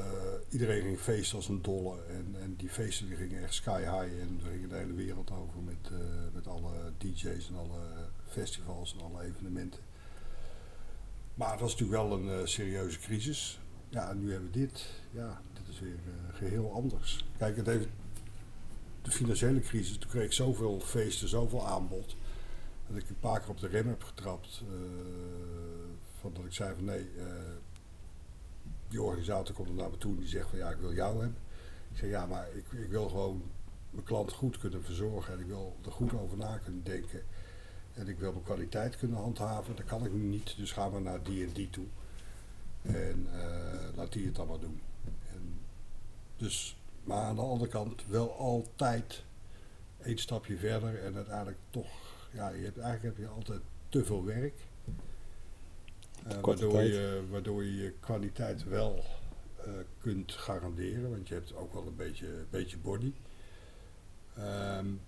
[0.49, 1.95] iedereen ging feesten als een dolle.
[2.07, 4.21] En, en die feesten die gingen echt sky high.
[4.21, 5.97] En we gingen de hele wereld over met, uh,
[6.33, 7.79] met alle DJ's en alle
[8.27, 9.79] festivals en alle evenementen.
[11.39, 13.59] Maar het was natuurlijk wel een uh, serieuze crisis.
[13.89, 14.85] ja, nu hebben we dit.
[15.11, 15.99] Ja, dit is weer
[16.31, 17.25] geheel anders.
[17.37, 17.87] Kijk, het heeft
[19.01, 22.15] de financiële crisis, toen kreeg ik zoveel feesten, zoveel aanbod.
[22.87, 24.63] Dat ik een paar keer op de rem heb getrapt.
[26.19, 27.09] van dat ik zei van nee,
[28.87, 31.37] die organisator komt naar me toe en die zegt van ja, ik wil jou hebben.
[31.91, 33.43] Ik zeg ja, maar ik, ik wil gewoon
[33.89, 37.21] mijn klant goed kunnen verzorgen en ik wil er goed over na kunnen denken.
[37.93, 39.75] En ik wil mijn kwaliteit kunnen handhaven.
[39.75, 41.85] Dat kan ik nu niet, dus gaan we naar die en die toe.
[42.81, 44.81] En uh, laat die het dan maar doen.
[45.33, 45.59] En
[46.37, 49.23] dus, maar aan de andere kant wel altijd
[50.01, 51.89] één stapje verder en uiteindelijk toch,
[52.31, 54.55] ja, je hebt, eigenlijk heb je altijd te veel werk.
[56.27, 59.03] Uh, waardoor, je, waardoor je je kwaliteit wel
[59.67, 63.13] uh, kunt garanderen, want je hebt ook wel een beetje, beetje body.
[64.37, 65.01] Um,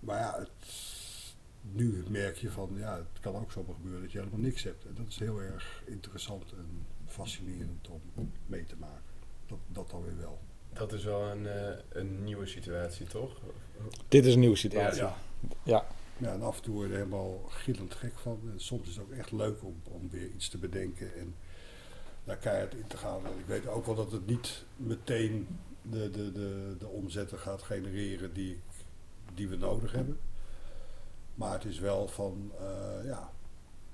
[0.00, 0.48] maar ja, het,
[1.62, 4.84] nu merk je van, ja, het kan ook zomaar gebeuren dat je helemaal niks hebt.
[4.84, 9.02] En dat is heel erg interessant en fascinerend om mee te maken.
[9.46, 10.40] Dat, dat dan weer wel.
[10.72, 13.40] Dat is wel een, uh, een nieuwe situatie, toch?
[14.08, 15.02] Dit is een nieuwe situatie.
[15.02, 15.16] Ja.
[15.62, 15.86] ja.
[16.18, 16.32] ja.
[16.32, 18.40] en af en toe word je er helemaal gillend gek van.
[18.52, 21.34] En soms is het ook echt leuk om, om weer iets te bedenken en
[22.24, 23.26] daar keihard in te gaan.
[23.26, 25.48] En ik weet ook wel dat het niet meteen
[25.82, 28.60] de, de, de, de omzetten gaat genereren die,
[29.34, 30.18] die we nodig hebben.
[31.34, 33.32] Maar het is wel van, uh, ja,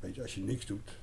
[0.01, 0.99] weet je, als je niks doet,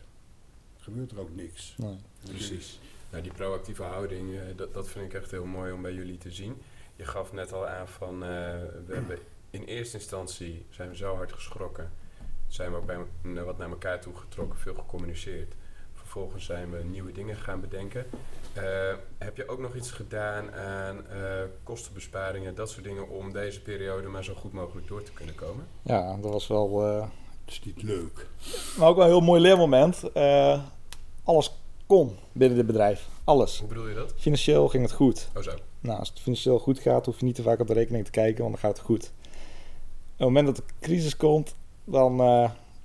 [0.78, 1.76] gebeurt er ook niks.
[1.78, 1.98] Nee.
[2.24, 2.80] Precies.
[3.10, 6.18] Nou, die proactieve houding, uh, dat, dat vind ik echt heel mooi om bij jullie
[6.18, 6.62] te zien.
[6.96, 8.30] Je gaf net al aan van, uh,
[8.86, 9.20] we hebben
[9.50, 11.92] in eerste instantie zijn we zo hard geschrokken.
[12.48, 15.54] Zijn we ook bij, wat naar elkaar toe getrokken, veel gecommuniceerd.
[15.94, 18.06] Vervolgens zijn we nieuwe dingen gaan bedenken.
[18.58, 18.64] Uh,
[19.18, 21.24] heb je ook nog iets gedaan aan uh,
[21.64, 25.68] kostenbesparingen, dat soort dingen, om deze periode maar zo goed mogelijk door te kunnen komen?
[25.82, 26.88] Ja, dat was wel.
[26.88, 27.08] Uh,
[27.46, 28.28] is niet leuk.
[28.78, 30.04] Maar ook wel een heel mooi leermoment.
[31.24, 33.08] alles kon binnen dit bedrijf.
[33.24, 33.60] Alles.
[33.60, 34.14] Hoe bedoel je dat?
[34.18, 35.30] Financieel ging het goed.
[35.36, 35.52] Oh zo.
[35.80, 38.12] Nou, als het financieel goed gaat, hoef je niet te vaak op de rekening te
[38.12, 39.04] kijken, want dan gaat het goed.
[39.04, 42.22] Op het moment dat de crisis komt, dan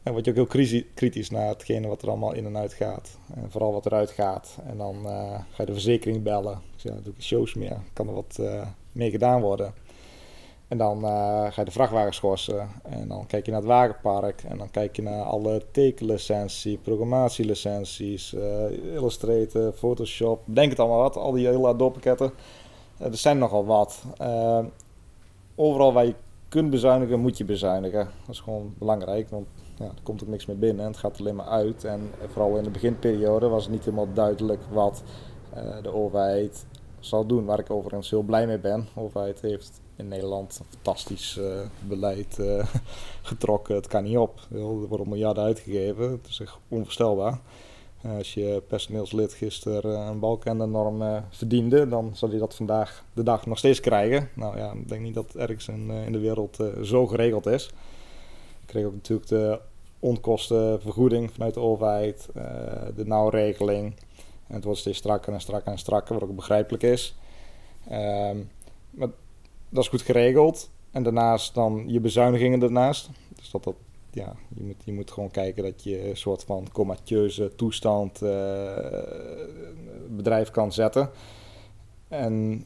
[0.03, 3.19] en word je ook heel kritisch naar hetgene wat er allemaal in en uit gaat.
[3.35, 4.59] En vooral wat eruit gaat.
[4.67, 6.53] En dan uh, ga je de verzekering bellen.
[6.53, 7.77] Ik zeg, dan doe ik shows meer.
[7.93, 9.75] Kan er wat uh, mee gedaan worden.
[10.69, 12.69] En dan uh, ga je de vrachtwagen schorsen.
[12.83, 14.43] En dan kijk je naar het wagenpark.
[14.43, 18.33] En dan kijk je naar alle tekenlicentie, programmatielicenties,
[18.95, 20.43] Illustrator, Photoshop.
[20.45, 21.17] Denk het allemaal wat.
[21.17, 22.33] Al die hele Adobe-pakketten.
[22.99, 24.05] er zijn nogal wat.
[25.55, 26.15] overal waar je
[26.49, 28.05] kunt bezuinigen, moet je bezuinigen.
[28.27, 29.29] Dat is gewoon belangrijk.
[29.29, 29.47] Want
[29.81, 31.85] ja, er komt ook niks meer binnen en het gaat alleen maar uit.
[31.85, 35.03] En vooral in de beginperiode was het niet helemaal duidelijk wat
[35.57, 36.67] uh, de overheid
[36.99, 37.45] zal doen.
[37.45, 38.89] Waar ik overigens heel blij mee ben.
[38.95, 42.65] De overheid heeft in Nederland een fantastisch uh, beleid uh,
[43.23, 43.75] getrokken.
[43.75, 44.41] Het kan niet op.
[44.53, 46.11] Er worden miljarden uitgegeven.
[46.11, 47.39] Het is echt onvoorstelbaar.
[48.17, 53.59] als je personeelslid gisteren een balkennorm verdiende, dan zal hij dat vandaag de dag nog
[53.59, 54.29] steeds krijgen.
[54.35, 57.67] Nou ja, ik denk niet dat ergens in de wereld zo geregeld is.
[58.61, 59.61] Ik kreeg ook natuurlijk de
[60.01, 62.45] onkostenvergoeding vanuit de overheid, uh,
[62.97, 63.95] de nauwregeling.
[64.47, 67.17] En het wordt steeds strakker en strakker en strakker, wat ook begrijpelijk is.
[67.93, 68.51] Um,
[68.91, 69.09] maar
[69.69, 70.71] dat is goed geregeld.
[70.91, 73.11] En daarnaast dan je bezuinigingen ernaast.
[73.37, 73.75] Dus dat dat,
[74.11, 78.77] ja, je moet, je moet gewoon kijken dat je een soort van comatieuze toestand uh,
[80.09, 81.11] bedrijf kan zetten.
[82.09, 82.65] En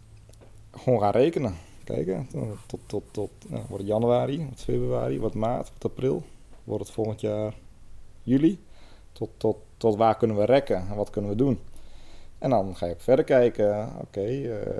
[0.70, 1.54] gewoon gaan rekenen.
[1.84, 2.28] Kijken,
[2.66, 6.22] tot, tot, tot nou, wordt januari, februari, wordt maart, wordt april
[6.64, 7.54] wordt het volgend jaar
[8.22, 8.64] juli.
[9.12, 11.58] Tot, tot, tot waar kunnen we rekken en wat kunnen we doen?
[12.38, 13.88] En dan ga je ook verder kijken.
[14.00, 14.72] Oké, eh,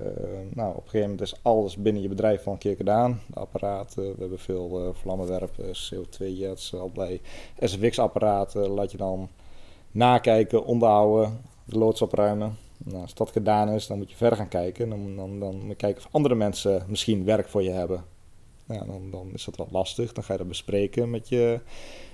[0.50, 3.20] nou op een gegeven moment is alles binnen je bedrijf al een keer gedaan.
[3.26, 7.20] De apparaten, we hebben veel uh, vlammenwerpers, CO2-jets, allerlei
[7.58, 8.68] SFX-apparaten.
[8.68, 9.28] Laat je dan
[9.90, 12.56] nakijken, onderhouden, de loods opruimen.
[12.76, 14.88] Nou, als dat gedaan is, dan moet je verder gaan kijken.
[14.88, 18.04] Dan, dan, dan moet je kijken of andere mensen misschien werk voor je hebben.
[18.66, 20.12] Ja, dan, dan is dat wat lastig.
[20.12, 21.60] Dan ga je dat bespreken met je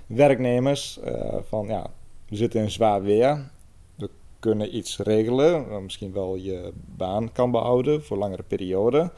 [0.07, 0.99] werknemers.
[1.05, 1.89] Uh, van ja,
[2.29, 3.49] we zitten in zwaar weer.
[3.95, 4.09] We
[4.39, 5.83] kunnen iets regelen.
[5.83, 9.11] Misschien wel je baan kan behouden voor langere perioden.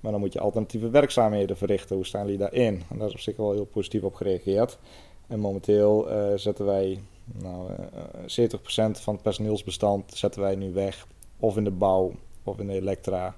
[0.00, 1.96] Maar dan moet je alternatieve werkzaamheden verrichten.
[1.96, 2.82] Hoe staan jullie daarin?
[2.90, 4.78] En daar is op zich wel heel positief op gereageerd.
[5.26, 10.72] En momenteel uh, zetten wij nou, uh, eh, 70% van het personeelsbestand zetten wij nu
[10.72, 11.06] weg.
[11.38, 12.12] Of in de bouw,
[12.44, 13.34] of in de elektra,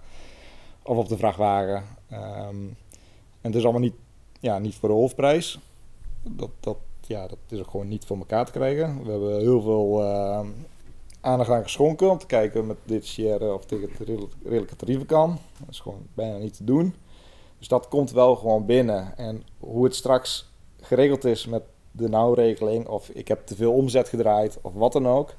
[0.83, 1.85] of op de vrachtwagen.
[2.13, 2.77] Um,
[3.41, 3.95] en het is allemaal niet,
[4.41, 5.59] ja, niet voor de hoofdprijs.
[6.23, 6.77] Dat, dat,
[7.07, 9.05] ja, dat is ook gewoon niet voor elkaar te krijgen.
[9.05, 10.47] We hebben heel veel uh,
[11.21, 14.09] aandacht aan geschonken om te kijken met dit share of tegen het
[14.43, 15.39] redelijke tarieven kan.
[15.59, 16.95] Dat is gewoon bijna niet te doen.
[17.59, 19.17] Dus dat komt wel gewoon binnen.
[19.17, 20.51] En hoe het straks
[20.81, 25.09] geregeld is met de nauwregeling, of ik heb te veel omzet gedraaid, of wat dan
[25.09, 25.35] ook.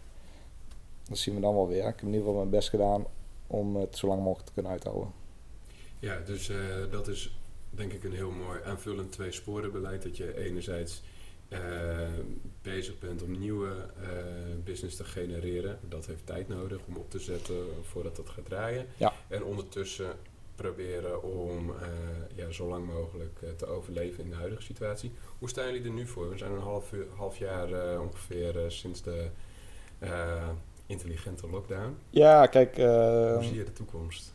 [1.07, 1.77] dat zien we dan wel weer.
[1.77, 3.05] Ik heb in ieder geval mijn best gedaan
[3.47, 5.11] om het zo lang mogelijk te kunnen uithouden.
[5.99, 6.57] Ja, dus uh,
[6.91, 7.35] dat is
[7.71, 10.03] denk ik een heel mooi aanvullend twee sporen beleid.
[10.03, 11.01] Dat je enerzijds
[11.49, 11.59] uh,
[12.61, 13.69] bezig bent om nieuwe
[14.01, 14.07] uh,
[14.63, 15.79] business te genereren.
[15.89, 18.85] Dat heeft tijd nodig om op te zetten voordat dat gaat draaien.
[18.97, 19.13] Ja.
[19.27, 20.15] En ondertussen
[20.55, 21.75] proberen om uh,
[22.35, 25.11] ja, zo lang mogelijk te overleven in de huidige situatie.
[25.39, 26.29] Hoe staan jullie er nu voor?
[26.29, 29.27] We zijn een half, half jaar ongeveer sinds de
[30.85, 31.97] intelligente lockdown.
[32.09, 32.75] Ja, kijk.
[32.75, 34.33] Hoe zie je de toekomst?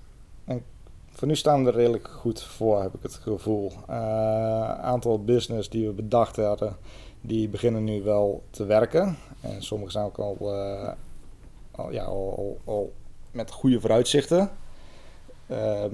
[1.16, 3.72] Voor nu staan we er redelijk goed voor, heb ik het gevoel.
[3.86, 3.96] Een
[4.82, 6.76] aantal business die we bedacht hadden,
[7.20, 9.16] die beginnen nu wel te werken.
[9.40, 10.92] En sommige zijn ook al, uh,
[11.70, 12.92] al, ja, al, al,
[13.30, 14.50] met goede vooruitzichten.
[15.50, 15.84] Uh,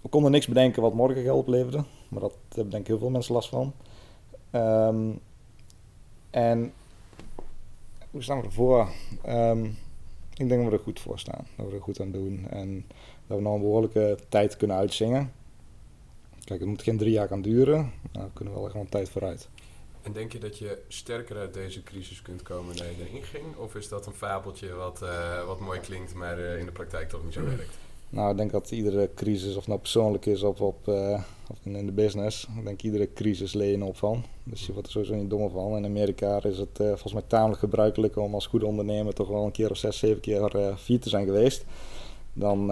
[0.00, 3.10] we konden niks bedenken wat morgen geld opleverde, maar dat hebben denk ik heel veel
[3.10, 3.72] mensen last van.
[4.52, 5.20] Um,
[6.30, 6.72] en
[8.10, 8.88] hoe staan we ervoor?
[9.28, 9.76] Um,
[10.34, 12.86] ik denk dat we er goed voor staan, dat we er goed aan doen en
[13.28, 15.32] dat we nog een behoorlijke tijd kunnen uitzingen.
[16.44, 19.08] Kijk, het moet geen drie jaar gaan duren, maar we kunnen wel echt gewoon tijd
[19.08, 19.48] vooruit.
[20.02, 23.56] En denk je dat je sterker uit deze crisis kunt komen dan je erin ging?
[23.56, 27.08] Of is dat een fabeltje wat, uh, wat mooi klinkt, maar uh, in de praktijk
[27.08, 27.78] toch niet zo werkt?
[28.10, 31.86] Nou, ik denk dat iedere crisis, of nou persoonlijk is of, op, uh, of in
[31.86, 34.24] de business, ik denk iedere crisis leer je op van.
[34.44, 35.76] Dus je wordt er sowieso niet dommer van.
[35.76, 39.50] In Amerika is het volgens mij tamelijk gebruikelijk om als goede ondernemer toch wel een
[39.50, 41.64] keer of zes, zeven keer vier te zijn geweest.
[42.32, 42.70] Dan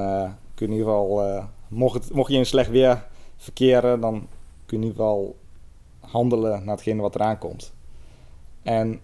[0.56, 4.28] kun in ieder geval, mocht, het, mocht je in slecht weer verkeren, dan
[4.66, 5.36] kun je in ieder geval
[6.00, 7.72] handelen naar hetgene wat eraan komt.
[8.62, 9.00] En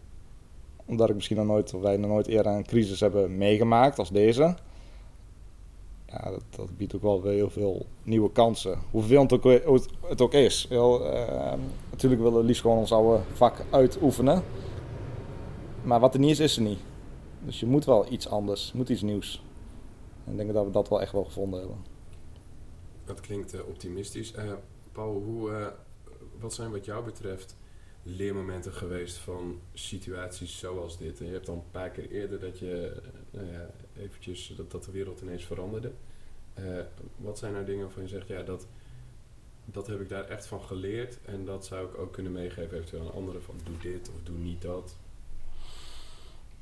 [0.84, 4.54] omdat ik misschien nog nooit, wij nog nooit eerder een crisis hebben meegemaakt als deze,
[6.06, 8.78] ja, dat, dat biedt ook wel heel veel nieuwe kansen.
[8.90, 10.66] Hoe vervelend het ook, het ook is.
[10.68, 11.52] Heel, uh,
[11.90, 14.42] natuurlijk willen we liefst gewoon ons oude vak uitoefenen.
[15.82, 16.78] Maar wat er niet is, is er niet.
[17.44, 19.42] Dus je moet wel iets anders, moet iets nieuws.
[20.24, 21.78] En ik denk dat we dat wel echt wel gevonden hebben.
[23.04, 24.34] Dat klinkt uh, optimistisch.
[24.34, 24.52] Uh,
[24.92, 25.72] Paul, hoe,
[26.38, 27.56] wat zijn wat jou betreft
[28.02, 31.20] leermomenten geweest van situaties zoals dit?
[31.20, 34.84] En je hebt al een paar keer eerder dat je, nou ja, eventjes, dat, dat
[34.84, 35.92] de wereld ineens veranderde.
[36.58, 36.80] Uh,
[37.16, 38.66] wat zijn nou dingen waarvan je zegt, ja, dat,
[39.64, 43.02] dat heb ik daar echt van geleerd en dat zou ik ook kunnen meegeven eventueel
[43.02, 44.96] aan anderen van doe dit of doe niet dat?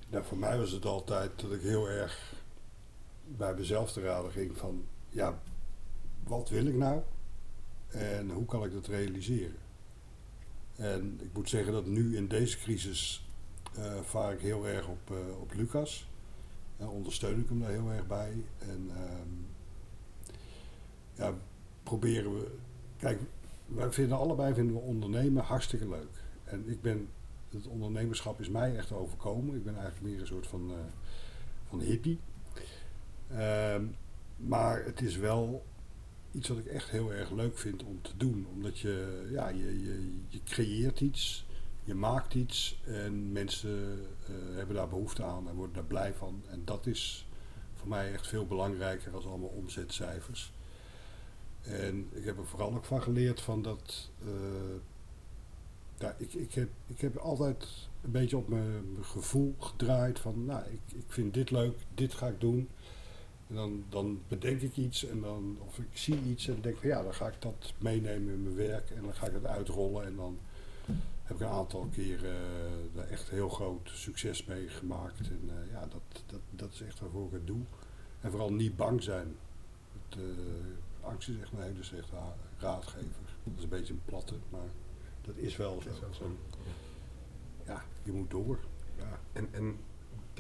[0.09, 2.35] Ja, voor mij was het altijd dat ik heel erg
[3.37, 5.41] bij mezelf te raden ging van, ja,
[6.25, 7.03] wat wil ik nou
[7.89, 9.57] en hoe kan ik dat realiseren?
[10.77, 13.29] En ik moet zeggen dat nu in deze crisis
[13.79, 16.09] uh, vaar ik heel erg op, uh, op Lucas.
[16.81, 18.45] Uh, ondersteun ik hem daar heel erg bij.
[18.59, 19.47] En um,
[21.15, 21.35] ja,
[21.83, 22.51] proberen we.
[22.97, 23.21] Kijk,
[23.67, 26.23] wij vinden allebei vinden we ondernemen hartstikke leuk.
[26.45, 27.09] En ik ben,
[27.49, 29.57] het ondernemerschap is mij echt overkomen.
[29.57, 30.73] Ik ben eigenlijk meer een soort van,
[31.69, 32.19] van hippie.
[33.33, 33.97] Um,
[34.37, 35.67] maar het is wel
[36.33, 38.47] iets wat ik echt heel erg leuk vind om te doen.
[38.53, 39.83] Omdat je, ja, je,
[40.29, 41.47] je, creëert iets,
[41.85, 43.99] je maakt iets en mensen
[44.31, 46.43] uh, hebben daar behoefte aan en worden daar blij van.
[46.51, 47.29] En dat is
[47.75, 50.53] voor mij echt veel belangrijker als allemaal omzetcijfers.
[51.61, 54.11] En ik heb er vooral ook van geleerd van dat.
[54.25, 54.31] Uh,
[55.99, 60.65] ja, ik, ik, heb, ik heb altijd een beetje op mijn gevoel gedraaid van, nou,
[60.65, 62.69] ik, ik vind dit leuk, dit ga ik doen.
[63.51, 66.89] En dan, dan bedenk ik iets en dan, of ik zie iets en denk van
[66.89, 70.05] ja, dan ga ik dat meenemen in mijn werk en dan ga ik het uitrollen
[70.05, 70.39] en dan
[71.23, 72.33] heb ik een aantal keer uh,
[72.95, 75.21] daar echt heel groot succes mee gemaakt.
[75.21, 77.61] En uh, ja, dat, dat, dat is echt waarvoor ik het doe.
[78.21, 79.37] En vooral niet bang zijn.
[79.93, 80.25] Het, uh,
[81.01, 82.17] angst is echt een hele slechte
[82.59, 83.37] raadgever.
[83.45, 84.69] Dat is een beetje een platte, maar
[85.21, 85.83] dat is wel
[86.13, 86.37] zo.
[87.67, 88.59] Ja, je moet door.
[88.99, 89.21] Ja.
[89.33, 89.77] En, en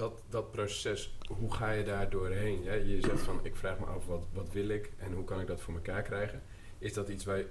[0.01, 2.63] dat, dat proces, hoe ga je daar doorheen?
[2.63, 5.47] Je zegt van, ik vraag me af, wat, wat wil ik en hoe kan ik
[5.47, 6.43] dat voor elkaar krijgen?
[6.79, 7.47] Is dat iets waar je,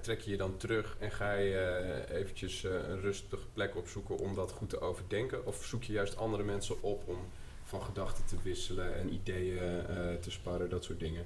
[0.00, 4.18] trek je je dan terug en ga je uh, eventjes uh, een rustige plek opzoeken
[4.18, 5.46] om dat goed te overdenken?
[5.46, 7.18] Of zoek je juist andere mensen op om
[7.64, 11.24] van gedachten te wisselen en ideeën uh, te sparren, dat soort dingen?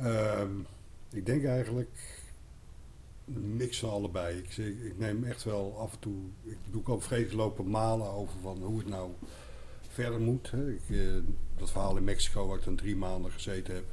[0.00, 0.66] Um,
[1.12, 2.24] ik denk eigenlijk
[3.34, 4.38] mix van allebei.
[4.38, 8.40] Ik, ik, neem echt wel af en toe, ik doe ook vreselijk lopen malen over
[8.40, 9.10] van hoe het nou
[9.88, 10.50] verder moet.
[10.50, 10.70] Hè.
[10.72, 10.98] Ik, eh,
[11.56, 13.84] dat verhaal in Mexico waar ik dan drie maanden gezeten heb.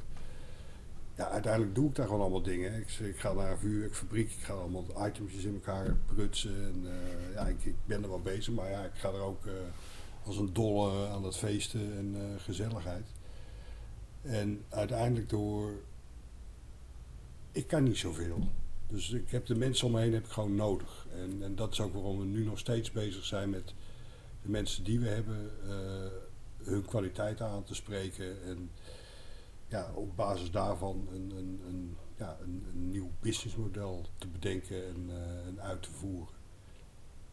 [1.16, 2.74] Ja, uiteindelijk doe ik daar gewoon allemaal dingen.
[2.74, 6.64] Ik, ik ga naar een vuurwerkfabriek, ik ga allemaal itemjes in elkaar prutsen.
[6.64, 9.52] En, uh, ja, ik, ben er wel bezig, maar ja, ik ga er ook uh,
[10.24, 13.06] als een dolle aan het feesten en uh, gezelligheid.
[14.22, 15.72] En uiteindelijk door...
[17.52, 18.48] Ik kan niet zoveel.
[18.94, 21.06] Dus ik heb de mensen om me heen heb ik gewoon nodig.
[21.12, 23.74] En, en dat is ook waarom we nu nog steeds bezig zijn met
[24.42, 25.50] de mensen die we hebben,
[26.62, 28.42] hun kwaliteiten aan te spreken.
[28.44, 28.70] En
[29.68, 35.10] ja, op basis daarvan een, een, een ja, een, een, nieuw businessmodel te bedenken en,
[35.46, 36.34] en uit te voeren.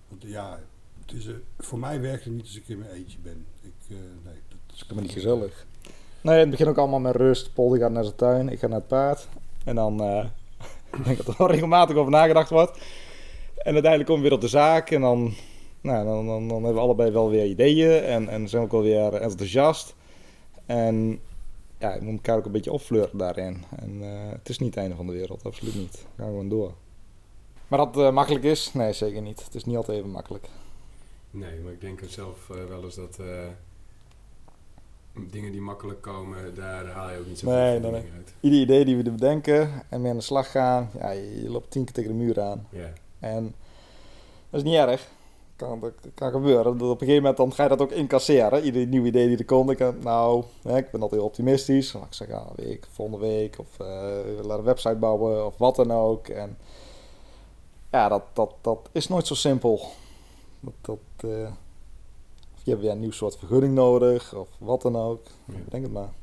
[0.07, 0.59] Want ja,
[0.99, 3.45] het is, voor mij werkt het niet als ik in mijn eentje ben.
[3.61, 5.65] Ik, nee, dat is helemaal niet gezellig.
[6.21, 7.53] Nee, het begint ook allemaal met rust.
[7.53, 9.27] Paul gaat naar zijn tuin, ik ga naar het paard.
[9.63, 10.01] En dan
[10.97, 12.77] ik denk dat er wel regelmatig over nagedacht wordt.
[13.57, 14.91] En uiteindelijk komen we weer op de zaak.
[14.91, 15.33] En dan,
[15.81, 18.03] nou, dan, dan, dan hebben we allebei wel weer ideeën.
[18.03, 19.95] En, en zijn we ook wel weer enthousiast.
[20.65, 21.19] En
[21.77, 23.63] ja, je moet elkaar ook een beetje opfleuren daarin.
[23.75, 26.05] En uh, het is niet het einde van de wereld, absoluut niet.
[26.15, 26.73] We gaan gewoon door.
[27.67, 28.73] Maar dat uh, makkelijk is?
[28.73, 29.43] Nee, zeker niet.
[29.43, 30.45] Het is niet altijd even makkelijk.
[31.31, 33.19] Nee, maar ik denk zelf wel eens dat
[35.13, 38.11] dingen die makkelijk komen, daar haal je ook niet zoveel nee, nee, nee.
[38.15, 38.33] uit.
[38.39, 41.83] Ieder idee die we bedenken en mee aan de slag gaan, ja, je, loopt tien
[41.83, 42.67] keer tegen de muur aan.
[43.19, 43.55] En
[44.49, 45.09] dat is niet erg.
[45.55, 46.77] Kan, dat kan gebeuren.
[46.77, 48.63] Dat op een gegeven moment dan ga je dat ook incasseren.
[48.63, 49.69] Ieder nieuw idee die er komt.
[49.69, 51.93] Ik, nou, hè, ik ben altijd heel optimistisch.
[51.93, 53.59] ik zeg, ja, week, volgende week.
[53.59, 53.87] Of uh,
[54.37, 55.45] we laten een website bouwen.
[55.45, 56.27] Of wat dan ook.
[56.27, 56.57] En
[57.91, 59.81] ja, dat, dat, dat is nooit zo simpel.
[60.59, 61.51] Dat, dat, uh,
[62.63, 65.27] je hebt weer een nieuw soort vergunning nodig of wat dan ook.
[65.47, 65.53] Ja.
[65.69, 66.13] Denk het maar.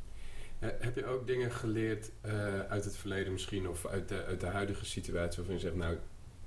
[0.58, 4.46] heb je ook dingen geleerd uh, uit het verleden misschien of uit de, uit de
[4.46, 5.96] huidige situatie waarvan je zegt, nou,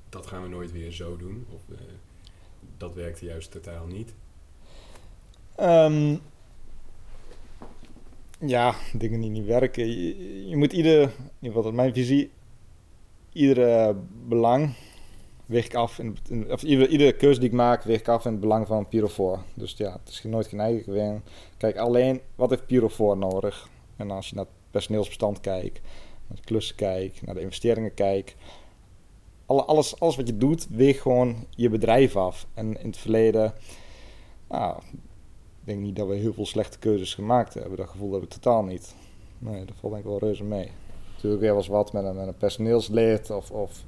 [0.10, 1.46] dat gaan we nooit weer zo doen?
[1.54, 1.78] Of uh,
[2.78, 4.14] dat werkte juist totaal niet?
[5.60, 6.22] Um,
[8.40, 9.88] ja, dingen die niet werken.
[9.88, 12.32] Je, je moet ieder, in ieder geval mijn visie,
[13.34, 13.96] iedere
[14.28, 14.76] belang
[15.52, 16.18] weeg ik af, in,
[16.52, 19.40] of iedere, keuze die ik maak, weeg ik af in het belang van Pyrofor.
[19.54, 21.24] Dus ja, het is nooit geen eigen gewin.
[21.58, 23.70] Kijk alleen, wat heeft Pyrofor nodig?
[23.96, 25.82] En als je naar het personeelsbestand kijkt,
[26.28, 28.36] naar de klussen kijkt, naar de investeringen kijkt,
[29.46, 32.48] alle, alles, wat je doet, weeg gewoon je bedrijf af.
[32.54, 33.54] En in het verleden,
[34.50, 35.00] nou, ik
[35.64, 37.78] denk niet dat we heel veel slechte keuzes gemaakt hebben.
[37.78, 38.96] Dat gevoel heb ik totaal niet.
[39.38, 40.72] Nee, dat valt ik wel reuze mee.
[41.14, 43.84] Natuurlijk weer was wat met een, met een personeelslid of, of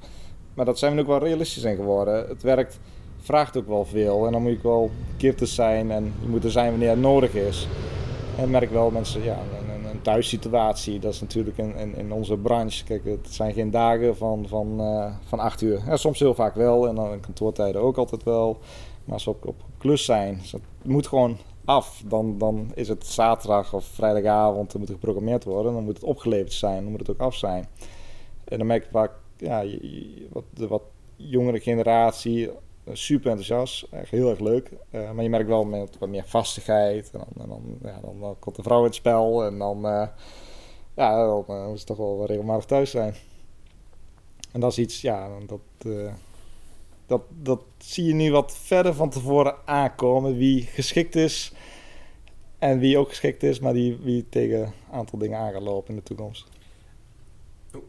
[0.54, 2.28] maar dat zijn we ook wel realistisch in geworden.
[2.28, 2.78] Het werkt
[3.24, 4.26] vraagt ook wel veel.
[4.26, 4.90] En dan moet je wel
[5.36, 7.68] te zijn en je moet er zijn wanneer het nodig is.
[8.38, 9.38] En merk wel mensen, ja,
[9.74, 12.84] een, een thuissituatie, dat is natuurlijk in, in, onze branche.
[12.84, 15.82] Kijk, het zijn geen dagen van, van, uh, van acht uur.
[15.86, 18.58] Ja, soms heel vaak wel en dan in kantoortijden ook altijd wel.
[19.04, 22.02] Maar als we op, klus zijn, dus het moet gewoon af.
[22.06, 25.72] Dan, dan is het zaterdag of vrijdagavond, dan moet er geprogrammeerd worden.
[25.72, 27.68] Dan moet het opgeleverd zijn, dan moet het ook af zijn.
[28.44, 29.64] En dan merk ik vaak ja,
[30.32, 30.82] wat, de wat
[31.16, 32.50] jongere generatie
[32.84, 34.70] eh, super enthousiast, echt heel erg leuk.
[34.90, 37.10] Uh, maar je merkt wel met wat meer vastigheid.
[37.12, 40.06] En dan, en dan, ja, dan, komt de vrouw in het spel en dan, uh,
[40.96, 43.14] ja, dan uh, moet ze toch wel regelmatig thuis zijn.
[44.52, 45.94] En dat is iets, ja, dat,
[47.06, 50.36] dat, dat zie je nu wat verder van tevoren aankomen.
[50.36, 51.52] Wie geschikt is
[52.58, 55.96] en wie ook geschikt is, maar die, wie tegen een aantal dingen aan lopen in
[55.96, 56.46] de toekomst.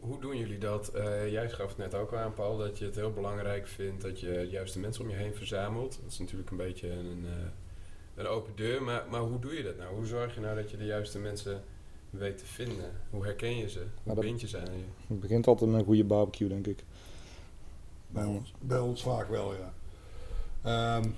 [0.00, 0.92] Hoe doen jullie dat?
[0.94, 4.02] Uh, jij gaf het net ook al aan, Paul, dat je het heel belangrijk vindt
[4.02, 5.98] dat je juist de mensen om je heen verzamelt.
[6.02, 7.30] Dat is natuurlijk een beetje een, uh,
[8.14, 9.94] een open deur, maar, maar hoe doe je dat nou?
[9.94, 11.62] Hoe zorg je nou dat je de juiste mensen
[12.10, 12.92] weet te vinden?
[13.10, 13.78] Hoe herken je ze?
[13.78, 14.84] Hoe nou, bind je ze aan je?
[15.06, 16.84] Het begint altijd met een goede barbecue, denk ik.
[18.08, 19.72] Bij ons, bij ons vaak wel, ja.
[20.96, 21.14] Um,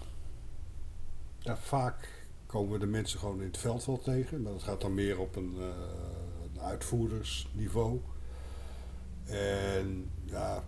[1.38, 1.56] ja.
[1.56, 4.42] Vaak komen de mensen gewoon in het veld wel tegen.
[4.42, 5.64] Maar dat gaat dan meer op een, uh,
[6.54, 8.00] een uitvoerdersniveau.
[9.28, 10.64] En ja,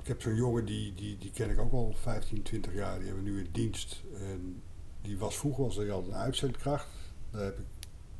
[0.00, 2.98] ik heb zo'n jongen, die, die, die ken ik ook al 15, 20 jaar.
[2.98, 4.02] Die hebben we nu in dienst.
[4.14, 4.62] En
[5.02, 6.88] die was vroeger was hij al een uitzendkracht.
[7.30, 7.64] Daar heb ik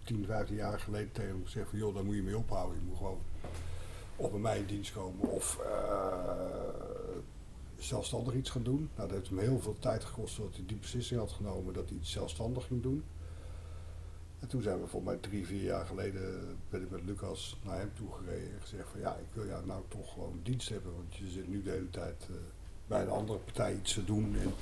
[0.04, 2.78] 10, 15 jaar geleden tegen hem gezegd van joh, daar moet je mee ophouden.
[2.78, 3.20] Je moet gewoon
[4.16, 7.18] of bij mij in dienst komen of uh,
[7.76, 8.90] zelfstandig iets gaan doen.
[8.96, 11.88] Nou, dat heeft hem heel veel tijd gekost dat hij die beslissing had genomen dat
[11.88, 13.04] hij iets zelfstandig ging doen.
[14.40, 17.78] En toen zijn we volgens mij drie, vier jaar geleden ben ik met Lucas naar
[17.78, 20.94] hem toe gereden en gezegd van ja, ik wil jou nou toch gewoon dienst hebben,
[20.94, 22.36] want je zit nu de hele tijd uh,
[22.86, 24.52] bij een andere partij iets te doen en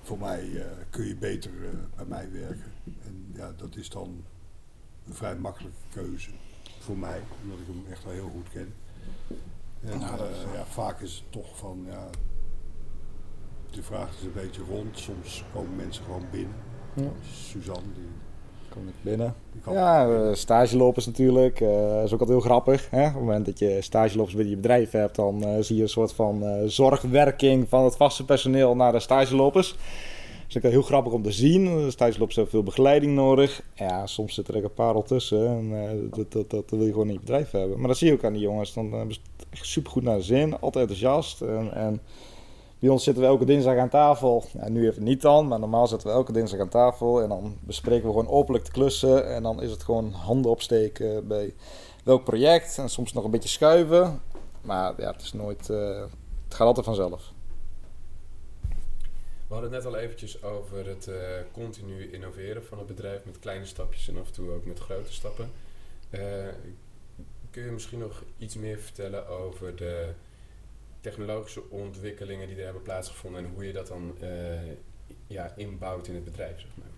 [0.00, 2.72] voor mij uh, kun je beter uh, bij mij werken.
[2.84, 4.24] En ja, dat is dan
[5.06, 6.30] een vrij makkelijke keuze
[6.78, 8.74] voor mij, omdat ik hem echt wel heel goed ken.
[9.80, 10.00] En
[10.52, 12.10] ja, vaak is het toch van ja,
[13.70, 16.56] de vraag is een beetje rond, soms komen mensen gewoon binnen.
[16.94, 17.10] Ja.
[17.32, 18.08] Suzanne die
[18.72, 19.34] kom ik binnen.
[19.70, 21.58] Ja, uh, stagelopers natuurlijk.
[21.58, 22.90] Dat is ook altijd heel grappig.
[22.90, 23.06] Hè?
[23.06, 25.88] Op het moment dat je stagelopers binnen je bedrijf hebt, dan uh, zie je een
[25.88, 29.70] soort van zorgwerking van het vaste personeel naar de stagelopers.
[29.70, 31.64] Dat is ook heel grappig om te zien.
[31.64, 33.62] De stagelopers hebben veel begeleiding nodig.
[33.74, 35.46] Ja, soms zit er ook een paar al tussen.
[35.46, 37.78] En, dat, dat, dat, wil je gewoon in je bedrijf hebben.
[37.78, 38.74] Maar dat zie je ook aan die jongens.
[38.74, 39.20] Dan hebben ze
[39.50, 40.60] echt super goed naar de zin.
[40.60, 41.40] Altijd enthousiast.
[41.40, 42.00] En, en
[42.82, 44.44] Bij ons zitten we elke dinsdag aan tafel.
[44.52, 47.22] Ja, nu even niet dan, maar normaal zitten we elke dinsdag aan tafel.
[47.22, 49.34] En dan bespreken we gewoon openlijk de klussen.
[49.34, 51.54] En dan is het gewoon handen opsteken bij
[52.04, 52.78] welk project.
[52.78, 54.20] En soms nog een beetje schuiven.
[54.60, 55.68] Maar ja, het is nooit...
[55.68, 56.00] Uh,
[56.44, 57.32] het gaat altijd vanzelf.
[59.46, 61.16] We hadden het net al eventjes over het uh,
[61.52, 65.12] continu innoveren van het bedrijf met kleine stapjes en af en toe ook met grote
[65.12, 65.50] stappen.
[66.10, 66.20] Uh,
[67.50, 70.08] kun je misschien nog iets meer vertellen over de
[71.02, 74.28] technologische ontwikkelingen die er hebben plaatsgevonden en hoe je dat dan uh,
[75.26, 76.60] ja, inbouwt in het bedrijf?
[76.60, 76.90] Zeg maar.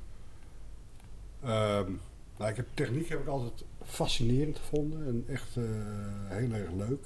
[1.79, 2.01] Um,
[2.37, 5.55] nou, ik heb techniek heb ik altijd fascinerend gevonden en echt
[6.29, 7.05] heel erg leuk.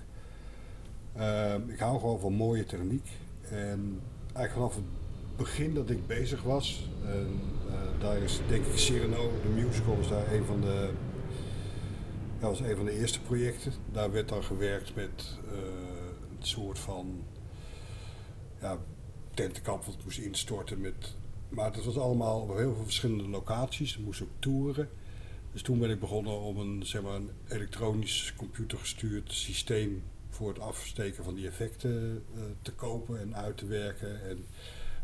[1.16, 3.08] Uh, ik hou gewoon van mooie techniek.
[3.50, 4.00] En
[4.32, 4.84] eigenlijk vanaf het
[5.36, 10.08] begin dat ik bezig was, en, uh, daar is denk ik Cyrano, de musical, was
[10.08, 10.90] daar een van de,
[12.40, 13.72] was een van de eerste projecten.
[13.92, 15.38] Daar werd dan gewerkt met
[16.46, 17.24] soort van
[18.60, 18.78] ja,
[19.34, 20.80] tentenkamp wat moest instorten.
[20.80, 21.14] Met,
[21.48, 23.94] maar dat was allemaal op heel veel verschillende locaties.
[23.94, 24.88] Er moest ook toeren.
[25.52, 30.60] Dus toen ben ik begonnen om een, zeg maar, een elektronisch computergestuurd systeem voor het
[30.60, 34.28] afsteken van die effecten uh, te kopen en uit te werken.
[34.28, 34.44] En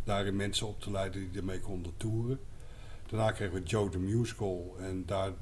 [0.04, 2.40] daarin mensen op te leiden die ermee konden toeren.
[3.06, 5.32] Daarna kregen we Joe the Musical en daar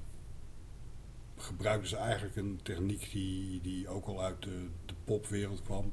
[1.42, 5.92] gebruikten ze eigenlijk een techniek die, die ook al uit de, de popwereld kwam.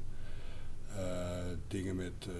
[0.96, 2.34] Uh, dingen met uh,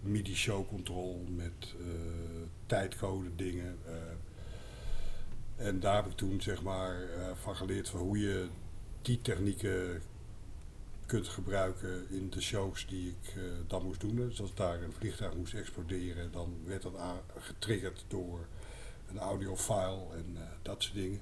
[0.00, 1.86] MIDI show control, met uh,
[2.66, 3.78] tijdcode dingen.
[5.56, 6.96] en daar heb ik toen zeg maar
[7.34, 8.48] van geleerd van hoe je
[9.02, 10.02] die technieken
[11.06, 13.34] kunt gebruiken in de shows die ik
[13.66, 14.16] dan moest doen.
[14.16, 16.94] Dus als daar een vliegtuig moest exploderen, dan werd dat
[17.38, 18.46] getriggerd door
[19.10, 21.20] een audiofile en uh, dat soort dingen.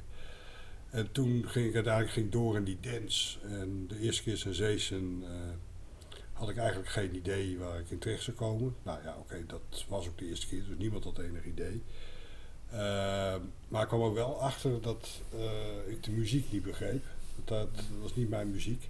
[0.91, 3.39] En toen ging ik uiteindelijk ging door in die dance.
[3.41, 5.29] En de eerste keer Sensation uh,
[6.33, 8.75] had ik eigenlijk geen idee waar ik in terecht zou komen.
[8.83, 11.83] Nou ja, oké, dat was ook de eerste keer, dus niemand had enig idee.
[13.69, 15.23] maar ik kwam er wel achter dat
[15.87, 17.05] ik de muziek niet begreep.
[17.45, 17.69] Dat,
[18.01, 18.89] was niet mijn muziek.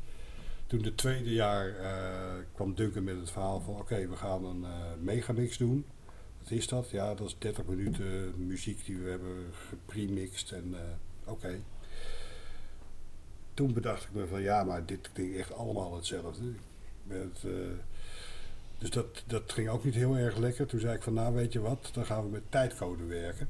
[0.67, 1.75] Toen het tweede jaar
[2.55, 4.65] kwam Duncan met het verhaal van oké, we gaan een
[5.03, 5.85] megamix doen.
[6.45, 6.91] Wat is dat?
[6.91, 10.81] Ja, dat is 30 minuten muziek die we hebben gepremixed en uh,
[11.33, 11.61] oké.
[13.55, 16.53] Toen bedacht ik me van ja, maar dit klinkt echt allemaal hetzelfde.
[17.03, 17.41] Met,
[18.79, 20.67] dus dat, dat ging ook niet heel erg lekker.
[20.67, 23.49] Toen zei ik van nou weet je wat, dan gaan we met tijdcode werken.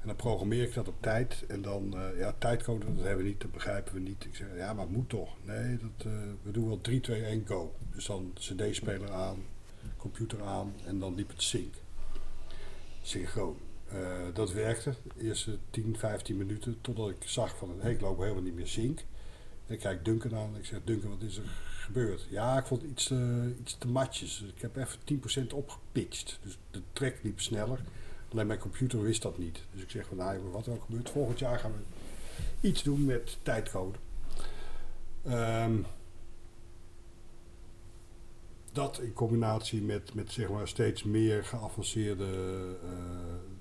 [0.00, 1.44] En dan programmeer ik dat op tijd.
[1.48, 4.24] En dan, uh, ja, tijdcode, dat hebben we niet, dat begrijpen we niet.
[4.24, 5.36] Ik zeg, ja, maar het moet toch.
[5.44, 6.12] Nee, dat,
[6.42, 7.74] we doen wel 3, 2, 1, go.
[7.94, 9.44] Dus dan cd-speler aan,
[9.96, 11.74] computer aan en dan liep het sync.
[13.02, 13.56] Synchroon.
[13.92, 13.98] Uh,
[14.34, 18.42] dat werkte, de eerste 10, 15 minuten, totdat ik zag van, hey, ik loop helemaal
[18.42, 18.98] niet meer sync.
[19.66, 22.26] En ik kijk Duncan aan en ik zeg, Duncan, wat is er gebeurd?
[22.30, 23.10] Ja, ik vond iets
[23.60, 24.44] iets te matjes.
[24.56, 24.98] Ik heb even
[25.44, 26.38] 10% opgepitcht.
[26.42, 27.80] Dus de track liep sneller.
[28.32, 29.58] Alleen mijn computer wist dat niet.
[29.72, 31.10] Dus ik zeg van nou, wat er ook gebeurt.
[31.10, 33.98] Volgend jaar gaan we iets doen met tijdcode.
[35.26, 35.86] Um,
[38.72, 42.26] dat in combinatie met, met zeg maar steeds meer geavanceerde.
[42.84, 42.90] Uh,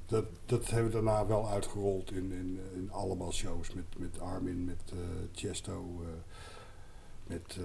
[0.05, 3.74] dat, dat hebben we daarna wel uitgerold in, in, in allemaal shows.
[3.74, 4.99] Met, met Armin, met uh,
[5.32, 6.07] Chesto, uh,
[7.28, 7.59] met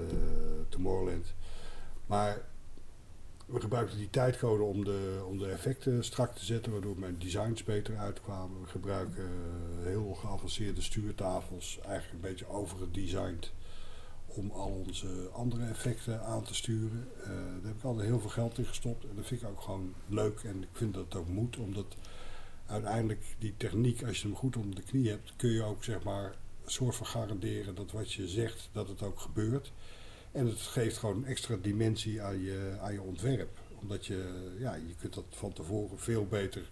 [0.68, 1.34] Tomorrowland.
[2.06, 2.44] Maar
[3.46, 7.64] we gebruikten die tijdcode om de, om de effecten strak te zetten, waardoor mijn designs
[7.64, 8.60] beter uitkwamen.
[8.60, 9.30] We gebruiken
[9.82, 13.52] heel geavanceerde stuurtafels, eigenlijk een beetje overgedesigned
[14.36, 17.08] om al onze andere effecten aan te sturen.
[17.20, 19.60] Uh, daar heb ik altijd heel veel geld in gestopt en dat vind ik ook
[19.60, 21.96] gewoon leuk en ik vind dat het ook moet, omdat
[22.66, 26.02] uiteindelijk die techniek, als je hem goed onder de knie hebt, kun je ook zeg
[26.02, 26.34] maar
[26.64, 29.72] een soort van garanderen dat wat je zegt, dat het ook gebeurt.
[30.32, 33.58] En het geeft gewoon een extra dimensie aan je, aan je ontwerp.
[33.80, 36.68] Omdat je, ja, je kunt dat van tevoren veel beter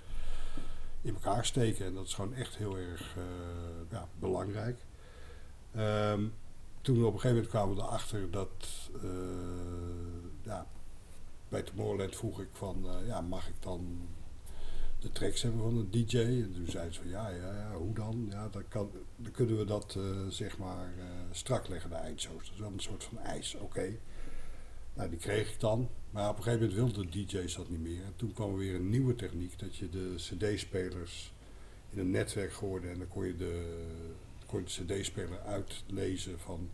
[1.03, 1.87] in elkaar steken.
[1.87, 3.25] En dat is gewoon echt heel erg uh,
[3.91, 4.79] ja, belangrijk.
[5.77, 6.33] Um,
[6.85, 9.11] toen op een gegeven moment kwamen we erachter dat uh,
[10.43, 10.66] ja,
[11.49, 14.09] bij Tomorrowland vroeg ik van uh, ja, mag ik dan
[14.99, 16.18] de tracks hebben van een DJ.
[16.18, 18.26] En toen zei ze van ja, ja, ja hoe dan?
[18.30, 20.93] Ja, dan, kan, dan kunnen we dat uh, zeg maar
[21.30, 22.45] strak leggen, de eindshows.
[22.45, 23.97] Dat is wel een soort van ijs, oké.
[24.95, 25.89] Nou, die kreeg ik dan.
[26.11, 28.05] Maar op een gegeven moment wilden de DJ's dat niet meer.
[28.05, 31.32] En toen kwam er weer een nieuwe techniek, dat je de CD-spelers
[31.91, 33.76] in een netwerk gooide en dan kon je de,
[34.47, 36.70] kon je de CD-speler uitlezen van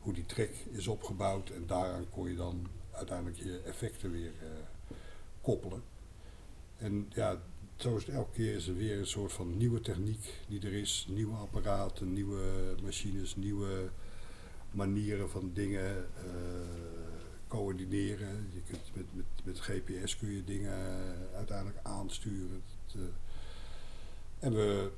[0.00, 1.50] hoe die track is opgebouwd.
[1.50, 4.48] En daaraan kon je dan uiteindelijk je effecten weer uh,
[5.40, 5.82] koppelen.
[6.76, 7.40] En ja,
[7.76, 11.06] zo elke keer is er weer een soort van nieuwe techniek die er is.
[11.10, 13.90] Nieuwe apparaten, nieuwe machines, nieuwe
[14.70, 16.32] manieren van dingen uh,
[17.48, 18.50] coördineren.
[18.52, 20.78] Je kunt met, met, met GPS kun je dingen
[21.34, 22.62] uiteindelijk aansturen.
[24.38, 24.90] en we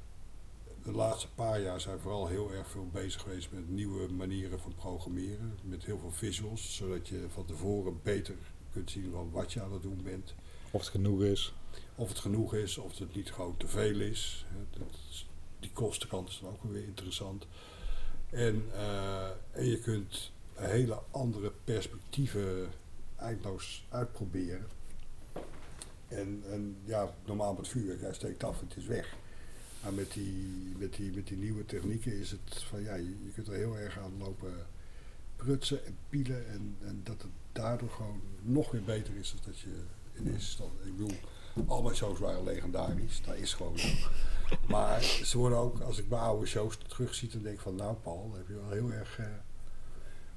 [0.85, 4.61] de laatste paar jaar zijn we vooral heel erg veel bezig geweest met nieuwe manieren
[4.61, 5.59] van programmeren.
[5.63, 8.35] Met heel veel visuals, zodat je van tevoren beter
[8.73, 10.35] kunt zien van wat je aan het doen bent.
[10.71, 11.55] Of het genoeg is.
[11.95, 14.47] Of het genoeg is, of het niet gewoon te veel is.
[14.71, 15.25] Dat
[15.61, 17.47] die kostenkant is dan ook weer interessant.
[18.31, 22.69] En, uh, en je kunt hele andere perspectieven
[23.17, 24.67] eindloos uitproberen.
[26.09, 29.17] En, en ja, normaal met vuurwerk, hij steekt af, het is weg.
[29.83, 33.31] Maar met die, met, die, met die nieuwe technieken is het van ja, je, je
[33.35, 34.53] kunt er heel erg aan lopen
[35.37, 36.49] prutsen en pielen.
[36.49, 39.69] En, en dat het daardoor gewoon nog weer beter is dan dat je
[40.13, 40.79] in eerste instantie.
[40.85, 41.17] Ik bedoel,
[41.67, 43.89] al mijn shows waren legendarisch, dat is gewoon zo.
[44.69, 47.95] Maar ze worden ook, als ik mijn oude shows terugzie, dan denk ik van nou
[47.95, 49.27] Paul, daar heb je wel heel erg uh,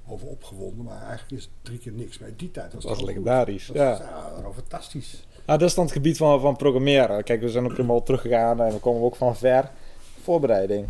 [0.06, 0.84] over opgewonden.
[0.84, 2.18] Maar eigenlijk is het drie keer niks.
[2.18, 3.66] Maar in die tijd was het legendarisch.
[3.66, 3.98] Dat ja.
[4.42, 5.26] ja, fantastisch.
[5.46, 7.24] Nou, dat is dan het gebied van, van programmeren.
[7.24, 9.70] Kijk, we zijn ook helemaal teruggegaan en we komen ook van ver.
[10.22, 10.86] Voorbereiding.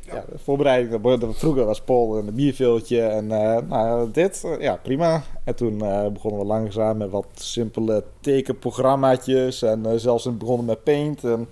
[0.00, 1.00] Ja, voorbereiding.
[1.36, 5.22] Vroeger was Paul een bierveeltje en uh, nou, dit, uh, ja, prima.
[5.44, 11.24] En toen uh, begonnen we langzaam met wat simpele tekenprogrammaatjes en zelfs begonnen met Paint.
[11.24, 11.48] En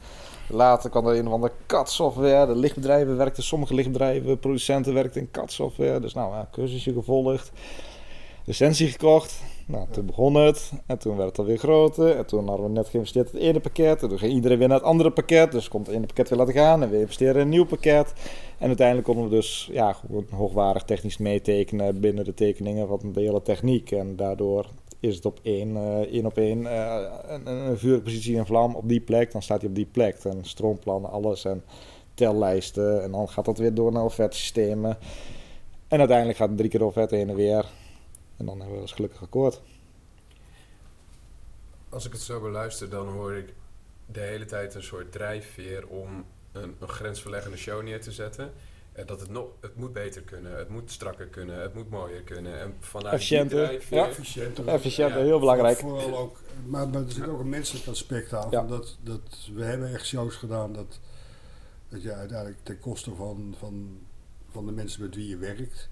[0.48, 2.46] later kwam er een of andere CAD-software.
[2.46, 6.00] De lichtbedrijven werkten, sommige lichtbedrijven, producenten werkten in CAD-software.
[6.00, 7.52] Dus nou, cursusje gevolgd,
[8.49, 9.42] licentie gekocht.
[9.66, 12.16] Nou, toen begon het en toen werd het alweer groter.
[12.16, 14.03] En toen hadden we net geïnvesteerd in het ene pakket.
[14.03, 15.53] En toen ging iedereen weer naar het andere pakket.
[15.53, 18.12] Dus komt het ene pakket weer laten gaan en we investeren in een nieuw pakket.
[18.59, 19.96] En uiteindelijk konden we dus ja,
[20.30, 23.90] hoogwaardig technisch meetekenen binnen de tekeningen van de hele techniek.
[23.90, 24.66] En daardoor
[25.01, 28.88] is het op één, uh, één op één uh, een, een vuurpositie in vlam op
[28.88, 29.32] die plek.
[29.32, 30.24] Dan staat hij op die plek.
[30.24, 31.62] En stroomplannen, alles en
[32.14, 33.03] tellijsten.
[33.03, 34.99] En dan gaat dat weer door naar offertsystemen.
[35.88, 37.66] En uiteindelijk gaat het drie keer offerte heen en weer.
[38.39, 39.61] En dan hebben we dus gelukkig akkoord.
[41.89, 43.55] Als ik het zo beluister, dan hoor ik
[44.07, 48.53] de hele tijd een soort drijfveer om een, een grensverleggende show neer te zetten.
[48.93, 52.22] En dat het, nog, het moet beter kunnen, het moet strakker kunnen, het moet mooier
[52.22, 52.61] kunnen.
[52.61, 54.07] En vanuit efficiënter, drijfveer, ja.
[54.09, 55.78] efficiënter, efficiënter heel belangrijk.
[55.78, 58.51] Vooral ook, maar, maar er zit ook een menselijk aspect aan.
[58.51, 58.62] Ja.
[58.62, 61.01] Dat, dat, we hebben echt shows gedaan dat,
[61.89, 63.99] dat je uiteindelijk ten koste van, van,
[64.51, 65.89] van de mensen met wie je werkt,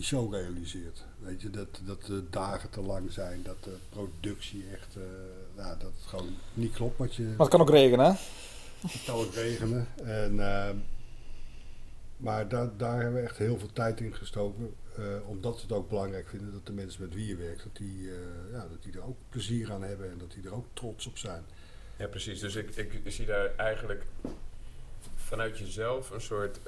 [0.00, 1.04] die show realiseert.
[1.18, 5.02] Weet je, dat, dat de dagen te lang zijn, dat de productie echt, uh,
[5.56, 7.22] nou, dat het gewoon niet klopt wat je...
[7.22, 8.12] Maar het kan ook regenen, hè?
[8.88, 9.86] Het kan ook regenen.
[10.04, 10.68] En, uh,
[12.16, 14.74] maar daar, daar hebben we echt heel veel tijd in gestoken.
[14.98, 17.76] Uh, omdat we het ook belangrijk vinden dat de mensen met wie je werkt, dat
[17.76, 18.08] die,
[18.52, 21.18] ja, dat die er ook plezier aan hebben en dat die er ook trots op
[21.18, 21.44] zijn.
[21.96, 22.40] Ja, precies.
[22.40, 24.04] Dus ik, ik zie daar eigenlijk
[25.14, 26.60] vanuit jezelf een soort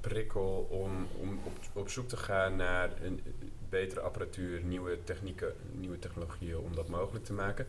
[0.00, 3.20] prikkel om, om op, op zoek te gaan naar een
[3.68, 7.66] betere apparatuur, nieuwe technieken, nieuwe technologieën om dat mogelijk te maken.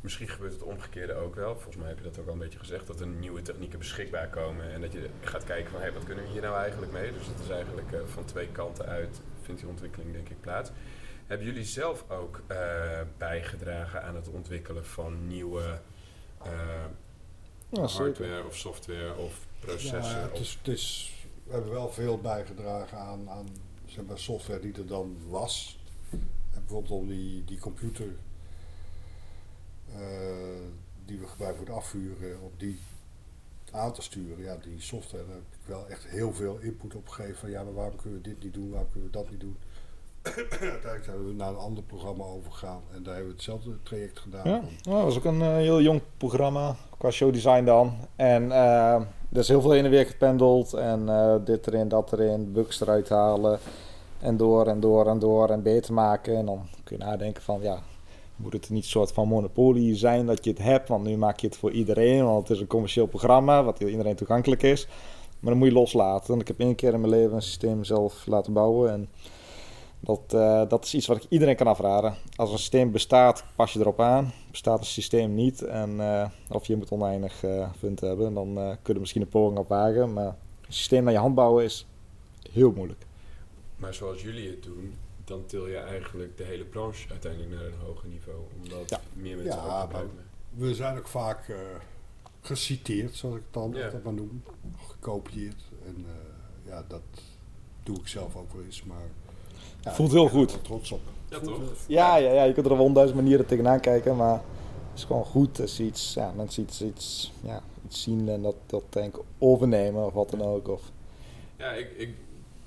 [0.00, 1.54] Misschien gebeurt het omgekeerde ook wel.
[1.54, 4.28] Volgens mij heb je dat ook al een beetje gezegd, dat er nieuwe technieken beschikbaar
[4.28, 7.12] komen en dat je gaat kijken van hey, wat kunnen we hier nou eigenlijk mee?
[7.12, 10.70] Dus het is eigenlijk uh, van twee kanten uit vindt die ontwikkeling denk ik plaats.
[11.26, 12.58] Hebben jullie zelf ook uh,
[13.18, 15.80] bijgedragen aan het ontwikkelen van nieuwe
[16.46, 16.52] uh,
[17.68, 20.20] ja, hardware of software of processen?
[20.20, 21.12] Ja, het is, het is,
[21.48, 23.48] we hebben wel veel bijgedragen aan, aan
[23.86, 25.78] zeg software die er dan was.
[26.54, 28.16] En bijvoorbeeld om die, die computer
[29.90, 29.96] uh,
[31.04, 32.78] die we gebruiken voor het afvuren, op die
[33.72, 34.44] aan te sturen.
[34.44, 37.38] Ja, die software, heb ik wel echt heel veel input op gegeven.
[37.38, 39.56] Van ja, maar waarom kunnen we dit niet doen, waarom kunnen we dat niet doen.
[40.60, 44.42] Uiteindelijk zijn we naar een ander programma overgegaan en daar hebben we hetzelfde traject gedaan.
[44.44, 47.92] Ja, dat was ook een uh, heel jong programma, qua showdesign dan.
[48.16, 48.94] En uh,
[49.32, 52.80] er is heel veel heen en weer gependeld en uh, dit erin, dat erin, bugs
[52.80, 53.58] eruit halen.
[54.20, 56.36] En door en door en door en beter maken.
[56.36, 57.82] En dan kun je nadenken van ja,
[58.36, 60.88] moet het niet een soort van monopolie zijn dat je het hebt?
[60.88, 64.16] Want nu maak je het voor iedereen, want het is een commercieel programma wat iedereen
[64.16, 64.86] toegankelijk is.
[65.40, 66.34] Maar dan moet je loslaten.
[66.34, 68.92] En ik heb één keer in mijn leven een systeem zelf laten bouwen.
[68.92, 69.08] En
[70.00, 72.14] dat, uh, dat is iets wat ik iedereen kan afraden.
[72.36, 74.32] Als een systeem bestaat, pas je erop aan.
[74.50, 78.94] Bestaat een systeem niet, en, uh, of je moet oneindig uh, fund hebben, dan kun
[78.94, 80.12] je misschien een poging op wagen.
[80.12, 81.86] Maar een systeem naar je hand bouwen is
[82.52, 83.06] heel moeilijk.
[83.76, 84.94] Maar zoals jullie het doen,
[85.24, 88.38] dan til je eigenlijk de hele branche uiteindelijk naar een hoger niveau.
[88.62, 89.00] Omdat ja.
[89.12, 90.18] meer mensen ja, gebruiken.
[90.50, 91.56] We zijn ook vaak uh,
[92.40, 94.00] geciteerd, zoals ik het dan ja.
[94.04, 94.42] maar noem.
[94.88, 95.62] Gekopieerd.
[95.86, 96.12] En uh,
[96.66, 97.02] ja, dat
[97.82, 98.82] doe ik zelf ook wel eens.
[98.82, 99.08] Maar
[99.80, 100.64] ja, voelt heel goed.
[100.64, 101.00] Trots op.
[101.28, 101.60] Ja, toch?
[101.86, 104.34] Ja, ja, ja, je kunt er op honderdduizend manieren tegenaan kijken, maar
[104.90, 108.56] het is gewoon goed als iets, ja, mensen iets, iets, ja, iets zien en dat,
[108.66, 110.68] dat denk overnemen of wat dan ook.
[110.68, 110.82] Of.
[111.56, 112.14] Ja, ik, ik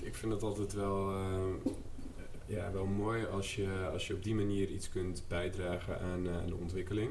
[0.02, 1.12] ik vind het altijd wel.
[1.12, 1.72] Uh,
[2.46, 6.34] ja, wel mooi als je, als je op die manier iets kunt bijdragen aan, uh,
[6.48, 7.10] de ontwikkeling.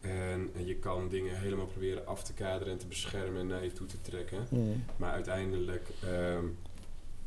[0.00, 3.72] En, je kan dingen helemaal proberen af te kaderen en te beschermen en naar je
[3.72, 4.46] toe te trekken.
[4.48, 4.84] Mm.
[4.96, 6.44] Maar uiteindelijk ehm,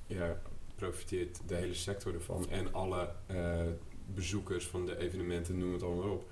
[0.08, 0.40] ja,
[0.80, 3.61] profiteert de hele sector ervan en alle uh,
[4.05, 6.30] bezoekers van de evenementen, noem het allemaal op.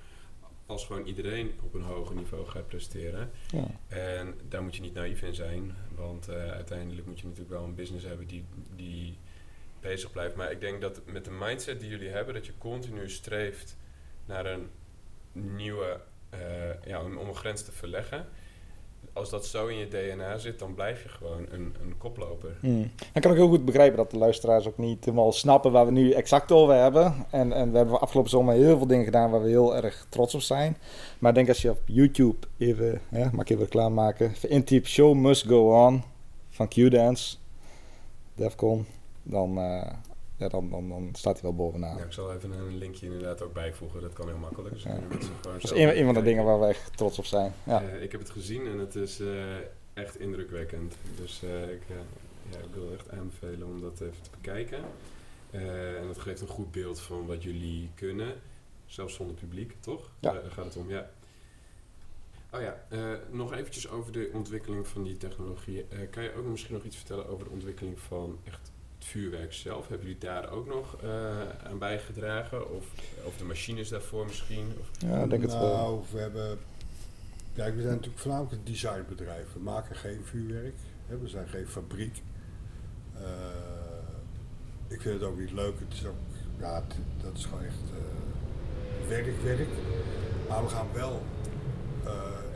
[0.66, 3.32] Als gewoon iedereen op een hoger niveau gaat presteren.
[3.52, 3.68] Ja.
[3.88, 7.64] En daar moet je niet naïef in zijn, want uh, uiteindelijk moet je natuurlijk wel
[7.64, 8.46] een business hebben die,
[8.76, 9.18] die
[9.80, 10.36] bezig blijft.
[10.36, 13.78] Maar ik denk dat met de mindset die jullie hebben, dat je continu streeft
[14.26, 14.70] naar een
[15.32, 16.02] nieuwe,
[16.34, 18.28] uh, ja, om, om een grens te verleggen
[19.18, 22.58] als dat zo in je DNA zit, dan blijf je gewoon een, een koploper.
[22.60, 22.92] Hmm.
[23.14, 25.92] Dan kan ik heel goed begrijpen dat de luisteraars ook niet helemaal snappen waar we
[25.92, 27.26] nu exact over hebben.
[27.30, 30.36] En, en we hebben afgelopen zomer heel veel dingen gedaan waar we heel erg trots
[30.36, 30.78] op zijn.
[31.20, 34.88] Maar ik denk als je op YouTube even, hè, mag ik even reclame maken, intyp
[34.88, 36.04] Show Must Go On
[36.50, 37.38] van Q-Dance,
[38.36, 38.86] Defcon,
[39.24, 39.82] dan, uh,
[40.38, 41.98] ja, dan, dan, dan staat hij wel bovenaan.
[41.98, 44.02] Ja, ik zal even een linkje inderdaad ook bijvoegen.
[44.02, 44.74] Dat kan heel makkelijk.
[44.74, 45.00] Dus ja.
[45.42, 47.54] dat is een, een van de dingen waar we echt trots op zijn.
[47.64, 47.84] Ja.
[47.84, 49.56] Uh, ik heb het gezien en het is uh,
[49.94, 50.96] echt indrukwekkend.
[51.16, 51.82] Dus uh, ik,
[52.50, 54.80] ja, ik wil echt aanbevelen om dat even te bekijken.
[55.52, 58.34] en dat geeft een goed beeld van wat jullie kunnen.
[58.86, 60.12] Zelfs zonder publiek, toch?
[60.20, 60.32] Ja.
[60.32, 61.10] Daar gaat het om, ja.
[62.54, 62.84] Oh ja,
[63.32, 65.86] nog eventjes over de ontwikkeling van die technologie.
[66.10, 68.72] kan je ook misschien nog iets vertellen over de ontwikkeling van echt
[69.08, 71.10] vuurwerk zelf, hebben jullie daar ook nog uh,
[71.64, 72.76] aan bijgedragen?
[72.76, 72.86] Of,
[73.24, 74.74] of de machines daarvoor misschien?
[74.80, 74.90] Of?
[75.00, 75.76] Ja, ik denk het wel.
[75.76, 76.60] Nou, we hebben...
[77.54, 79.54] Kijk, we zijn natuurlijk voornamelijk een designbedrijf.
[79.54, 80.76] We maken geen vuurwerk.
[81.06, 82.22] Hè, we zijn geen fabriek.
[83.16, 83.24] Uh,
[84.88, 85.80] ik vind het ook niet leuk.
[85.80, 86.16] Het is ook...
[86.60, 86.84] Ja,
[87.24, 89.70] dat is gewoon echt uh, werk, werk.
[90.50, 91.22] Maar we gaan wel...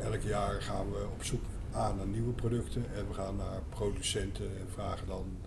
[0.03, 2.85] elk jaar gaan we op zoek aan naar nieuwe producten.
[2.95, 5.37] En we gaan naar producenten en vragen dan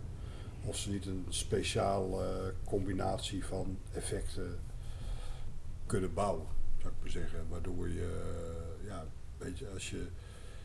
[0.65, 4.59] of ze niet een speciale combinatie van effecten
[5.87, 6.47] kunnen bouwen,
[6.79, 7.47] zou ik maar zeggen.
[7.49, 8.23] Waardoor je,
[8.81, 9.07] eh, ja,
[9.39, 10.07] weet je, als je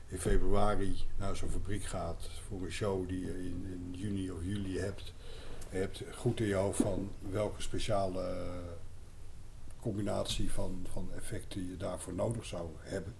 [0.07, 4.43] in februari naar zo'n fabriek gaat voor een show die je in, in juni of
[4.43, 5.13] juli hebt,
[5.69, 8.51] hebt goed in je hoofd van welke speciale
[9.79, 13.15] combinatie van, van effecten je daarvoor nodig zou hebben.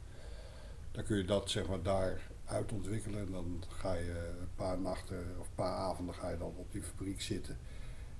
[0.91, 3.19] Dan kun je dat zeg maar daar uitontwikkelen.
[3.19, 6.71] En dan ga je een paar nachten of een paar avonden ga je dan op
[6.71, 7.57] die fabriek zitten.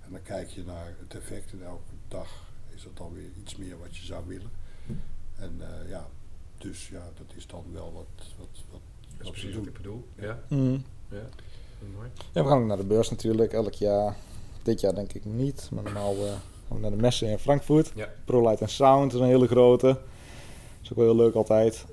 [0.01, 3.55] En dan kijk je naar het effect en elke dag is dat dan weer iets
[3.55, 4.51] meer wat je zou willen.
[5.36, 6.07] En uh, ja,
[6.57, 8.82] dus ja, dat is dan wel wat, wat, wat,
[9.21, 10.07] wat precies wat ik bedoel.
[10.15, 10.39] Ja.
[10.47, 10.84] Mm.
[11.09, 11.27] ja.
[11.95, 12.09] Mooi.
[12.32, 14.15] Ja, we gaan naar de beurs natuurlijk elk jaar.
[14.63, 17.91] Dit jaar denk ik niet, maar normaal uh, gaan we naar de messen in Frankfurt.
[17.95, 18.09] Ja.
[18.25, 19.88] ProLight Sound is een hele grote.
[19.88, 19.97] Dat
[20.82, 21.86] is ook wel heel leuk altijd.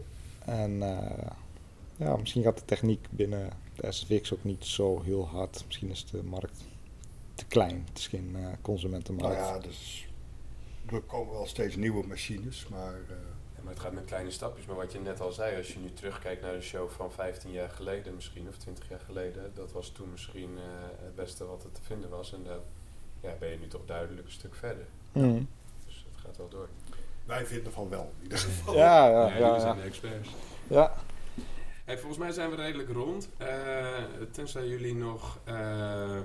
[0.45, 1.01] En uh,
[1.97, 5.63] ja, misschien gaat de techniek binnen de SFX ook niet zo heel hard.
[5.67, 6.65] Misschien is de markt
[7.35, 7.85] te klein.
[7.89, 9.41] Het is geen uh, consumentenmarkt.
[9.41, 10.07] Nou ja, dus
[10.87, 12.93] er komen wel steeds nieuwe machines, maar...
[12.93, 13.17] Uh,
[13.57, 14.67] ja, maar het gaat met kleine stapjes.
[14.67, 17.51] Maar wat je net al zei, als je nu terugkijkt naar de show van 15
[17.51, 20.63] jaar geleden misschien, of 20 jaar geleden, dat was toen misschien uh,
[21.03, 22.33] het beste wat er te vinden was.
[22.33, 22.59] En daar
[23.21, 24.87] ja, ben je nu toch duidelijk een stuk verder.
[25.13, 25.49] Mm.
[25.87, 26.69] Dus het gaat wel door.
[27.25, 28.75] Wij vinden van wel, in ieder geval.
[28.75, 30.29] Ja, ja, ja, ja, zijn de experts.
[30.67, 30.95] Ja,
[31.87, 33.29] Hey, volgens mij zijn we redelijk rond.
[33.43, 33.49] Uh,
[34.31, 36.19] tenzij jullie nog uh,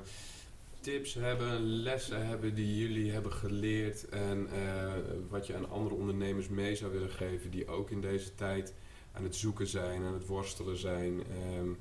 [0.79, 4.93] tips hebben, lessen hebben die jullie hebben geleerd en uh,
[5.29, 8.73] wat je aan andere ondernemers mee zou willen geven die ook in deze tijd
[9.11, 11.21] aan het zoeken zijn, aan het worstelen zijn.
[11.59, 11.77] Um,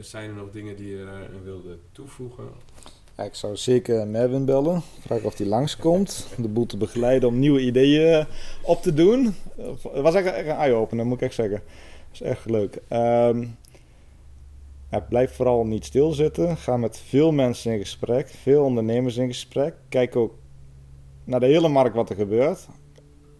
[0.00, 2.48] zijn, er nog dingen die je wilde toevoegen?
[3.18, 4.82] Ik zou zeker Merwin bellen.
[5.00, 6.26] Vragen of hij langskomt.
[6.36, 8.26] De boel te begeleiden om nieuwe ideeën
[8.62, 9.34] op te doen.
[9.56, 11.62] Het was echt een eye-opener, moet ik echt zeggen
[12.12, 12.80] is echt leuk.
[12.90, 13.56] Um,
[15.08, 16.56] blijf vooral niet stilzitten.
[16.56, 19.74] Ga met veel mensen in gesprek, veel ondernemers in gesprek.
[19.88, 20.34] Kijk ook
[21.24, 22.68] naar de hele markt wat er gebeurt.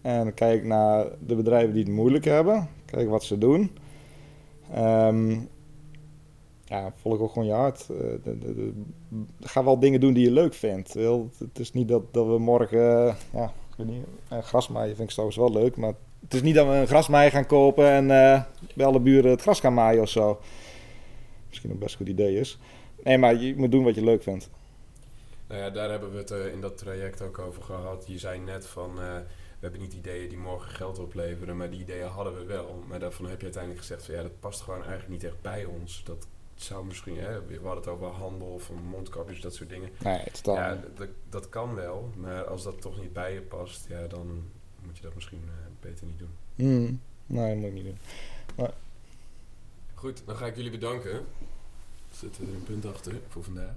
[0.01, 2.69] En kijk naar de bedrijven die het moeilijk hebben.
[2.85, 3.71] Kijk wat ze doen.
[4.77, 5.47] Um,
[6.65, 7.87] ja, volg ook gewoon je hart.
[7.91, 8.69] Uh,
[9.39, 10.93] ga wel dingen doen die je leuk vindt.
[10.93, 15.07] Het is niet dat, dat we morgen, uh, ja, ik weet niet, uh, grasmaaien vind
[15.07, 15.93] ik trouwens wel leuk, maar
[16.23, 18.43] het is niet dat we een grasmaaier gaan kopen en uh,
[18.75, 20.41] bij alle buren het gras gaan maaien of zo.
[21.49, 22.59] Misschien een best goed idee is.
[23.03, 24.49] Nee, maar je moet doen wat je leuk vindt.
[25.47, 28.03] Nou ja, daar hebben we het uh, in dat traject ook over gehad.
[28.07, 31.79] Je zei net van, uh, we hebben niet ideeën die morgen geld opleveren, maar die
[31.79, 32.83] ideeën hadden we wel.
[32.87, 35.65] Maar daarvan heb je uiteindelijk gezegd van, ja, dat past gewoon eigenlijk niet echt bij
[35.65, 36.01] ons.
[36.05, 39.89] Dat zou misschien, hè, we hadden het over handel of mondkapjes, dat soort dingen.
[40.03, 43.87] Nee, het ja, dat, dat kan wel, maar als dat toch niet bij je past,
[43.89, 44.43] ja, dan
[44.85, 45.41] moet je dat misschien
[45.83, 46.29] beter niet doen.
[46.55, 47.97] Mm, nee, dat moet ik niet doen.
[48.55, 48.73] Maar...
[49.93, 51.25] Goed, dan ga ik jullie bedanken.
[52.11, 53.75] Zitten er een punt achter voor vandaag.